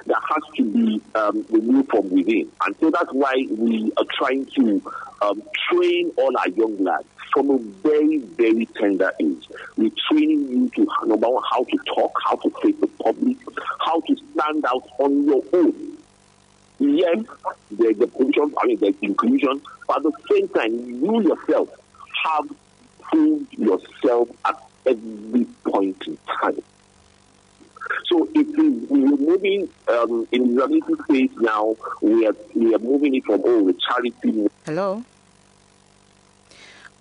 there 0.06 0.16
has 0.28 0.42
to 0.56 0.64
be 0.64 1.00
um, 1.14 1.44
renewed 1.50 1.88
from 1.88 2.10
within. 2.10 2.50
And 2.64 2.76
so 2.80 2.90
that's 2.90 3.12
why 3.12 3.34
we 3.50 3.92
are 3.96 4.04
trying 4.12 4.46
to 4.46 4.92
um, 5.22 5.42
train 5.68 6.12
all 6.16 6.36
our 6.36 6.48
young 6.48 6.82
lads 6.82 7.06
from 7.32 7.50
a 7.50 7.58
very, 7.58 8.18
very 8.18 8.66
tender 8.66 9.12
age. 9.20 9.48
We're 9.76 9.90
training 10.08 10.48
you 10.48 10.70
to, 10.76 11.06
number 11.06 11.28
one, 11.28 11.42
how 11.50 11.64
to 11.64 11.78
talk, 11.94 12.12
how 12.24 12.36
to 12.36 12.50
face 12.62 12.76
the 12.80 12.86
public, 13.02 13.36
how 13.80 14.00
to 14.00 14.16
stand 14.32 14.64
out 14.66 14.88
on 14.98 15.24
your 15.24 15.42
own. 15.52 15.98
Yes, 16.78 17.24
there's 17.70 18.00
a 18.00 18.06
position, 18.06 18.54
I 18.60 18.66
mean, 18.66 18.78
there's 18.78 18.94
inclusion, 19.00 19.60
but 19.86 19.98
at 19.98 20.02
the 20.04 20.12
same 20.30 20.48
time, 20.48 21.02
you 21.02 21.22
yourself 21.22 21.68
have 22.24 22.48
proved 23.00 23.52
yourself 23.54 24.28
at 24.44 24.60
every 24.86 25.44
point 25.64 26.06
in 26.06 26.18
time. 26.40 26.62
So 28.06 28.28
it 28.34 28.48
is 28.58 28.90
we 28.90 29.04
are 29.04 29.16
moving 29.16 29.68
um, 29.88 30.26
in 30.32 30.54
the 30.54 30.66
reality 30.66 30.94
space 31.04 31.30
now. 31.40 31.76
We 32.00 32.26
are 32.26 32.34
we 32.54 32.74
are 32.74 32.78
moving 32.78 33.14
it 33.14 33.24
from 33.24 33.42
oh 33.44 33.66
the 33.66 33.74
charity. 33.74 34.48
Hello. 34.64 35.04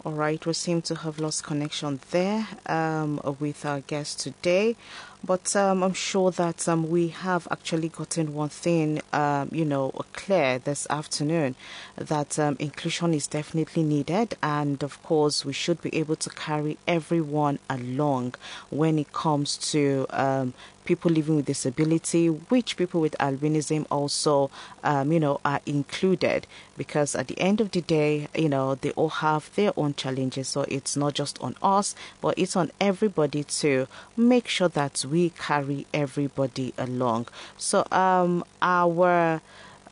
All 0.05 0.11
right, 0.11 0.45
we 0.45 0.51
seem 0.51 0.81
to 0.81 0.95
have 0.95 1.17
lost 1.17 1.45
connection 1.45 2.01
there 2.11 2.45
um, 2.65 3.21
with 3.39 3.65
our 3.65 3.79
guest 3.79 4.19
today, 4.19 4.75
but 5.23 5.55
um, 5.55 5.81
I'm 5.81 5.93
sure 5.93 6.29
that 6.31 6.67
um, 6.67 6.89
we 6.89 7.07
have 7.07 7.47
actually 7.49 7.87
gotten 7.87 8.33
one 8.33 8.49
thing, 8.49 8.99
um, 9.13 9.47
you 9.53 9.63
know, 9.63 9.91
clear 10.11 10.59
this 10.59 10.85
afternoon 10.89 11.55
that 11.95 12.37
um, 12.37 12.57
inclusion 12.59 13.13
is 13.13 13.27
definitely 13.27 13.83
needed, 13.83 14.35
and 14.43 14.83
of 14.83 15.01
course, 15.03 15.45
we 15.45 15.53
should 15.53 15.81
be 15.81 15.95
able 15.95 16.17
to 16.17 16.29
carry 16.31 16.77
everyone 16.85 17.59
along 17.69 18.35
when 18.71 18.99
it 18.99 19.13
comes 19.13 19.55
to 19.71 20.05
um, 20.09 20.53
people 20.85 21.11
living 21.11 21.35
with 21.37 21.45
disability, 21.45 22.27
which 22.27 22.77
people 22.77 23.01
with 23.01 23.15
albinism 23.19 23.85
also, 23.89 24.49
um, 24.83 25.11
you 25.11 25.19
know, 25.19 25.39
are 25.43 25.61
included 25.65 26.47
because 26.77 27.15
at 27.15 27.27
the 27.27 27.39
end 27.39 27.61
of 27.61 27.71
the 27.71 27.81
day, 27.81 28.27
you 28.35 28.49
know, 28.49 28.75
they 28.75 28.91
all 28.91 29.09
have 29.09 29.53
their 29.55 29.71
own 29.77 29.93
challenges. 29.95 30.47
So 30.47 30.61
it's 30.63 30.95
not 30.95 31.13
just 31.13 31.41
on 31.41 31.55
us, 31.61 31.95
but 32.21 32.37
it's 32.37 32.55
on 32.55 32.71
everybody 32.79 33.43
to 33.43 33.87
make 34.17 34.47
sure 34.47 34.69
that 34.69 35.05
we 35.09 35.29
carry 35.31 35.85
everybody 35.93 36.73
along. 36.77 37.27
So, 37.57 37.85
um, 37.91 38.43
our 38.61 39.41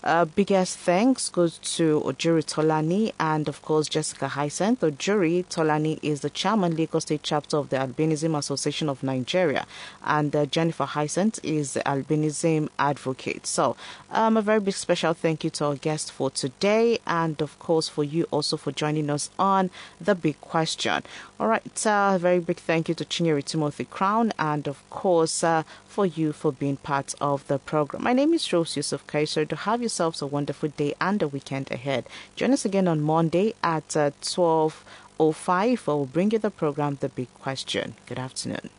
uh, 0.04 0.26
biggest 0.26 0.78
thanks 0.78 1.30
goes 1.30 1.58
to 1.60 2.02
Ojuri 2.02 2.44
Tolani 2.44 3.14
and, 3.20 3.48
of 3.48 3.62
course, 3.62 3.88
Jessica 3.88 4.28
Hyacinth. 4.30 4.82
Ojuri 4.82 5.46
Tolani 5.46 6.00
is 6.02 6.22
the 6.22 6.30
chairman, 6.30 6.76
Lagos 6.76 7.04
State 7.04 7.22
chapter 7.24 7.58
of 7.58 7.70
the 7.70 7.78
Albinism 7.78 8.38
Association 8.38 8.90
of 8.90 9.04
Nigeria, 9.04 9.66
and 10.04 10.36
uh, 10.36 10.46
Jennifer 10.46 10.86
Hyacinth 10.86 11.40
is 11.44 11.74
the 11.74 11.82
albinism 11.82 12.70
advocate. 12.80 13.46
So, 13.46 13.76
um, 14.12 14.38
a 14.38 14.42
very 14.42 14.60
big 14.60 14.74
special 14.74 15.14
thank 15.14 15.44
you 15.44 15.50
to 15.52 15.66
our 15.66 15.76
guest 15.76 16.12
for 16.12 16.32
today, 16.32 17.00
and 17.06 17.42
of 17.42 17.60
course, 17.60 17.88
for 17.88 18.04
you 18.04 18.26
also 18.32 18.58
for 18.58 18.72
joining 18.72 19.10
us 19.10 19.30
on 19.38 19.70
the 20.00 20.16
big 20.16 20.40
question. 20.42 21.04
All 21.40 21.48
right, 21.48 21.88
uh, 21.88 22.18
very 22.18 22.40
big 22.40 22.58
thank 22.58 22.90
you 22.90 22.96
to 22.96 23.06
Chinyere 23.06 23.44
Timothy 23.44 23.86
Crown, 23.86 24.34
and 24.40 24.68
of 24.68 24.88
course, 24.90 25.44
uh, 25.44 25.64
for 25.92 26.06
you 26.06 26.32
for 26.32 26.54
being 26.54 26.78
part 26.78 27.14
of 27.20 27.46
the 27.48 27.60
program. 27.60 28.02
My 28.04 28.14
name 28.14 28.34
is 28.34 28.52
Rose 28.54 28.78
Yusuf 28.78 29.06
Kaiser. 29.08 29.46
To 29.46 29.56
have 29.58 29.82
yourselves 29.82 30.22
a 30.22 30.26
wonderful 30.26 30.70
day 30.70 30.94
and 31.02 31.22
a 31.22 31.28
weekend 31.28 31.70
ahead. 31.70 32.06
Join 32.38 32.54
us 32.54 32.64
again 32.64 32.88
on 32.88 33.02
Monday 33.02 33.54
at 33.62 33.98
uh, 33.98 34.12
12.05. 34.22 35.90
I 35.90 35.92
will 35.92 36.06
bring 36.06 36.32
you 36.32 36.40
the 36.40 36.50
program, 36.50 36.98
The 37.02 37.10
Big 37.10 37.28
Question. 37.34 37.96
Good 38.06 38.20
afternoon. 38.20 38.70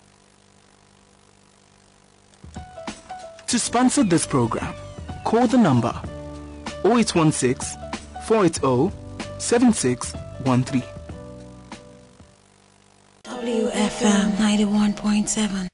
To 3.49 3.59
sponsor 3.59 4.03
this 4.05 4.27
program, 4.27 4.75
call 5.25 5.47
the 5.47 5.59
number 5.59 5.93
0816 6.85 7.79
480 8.27 8.97
7613. 9.39 10.83
WFM 13.25 14.33
91.7. 14.37 15.69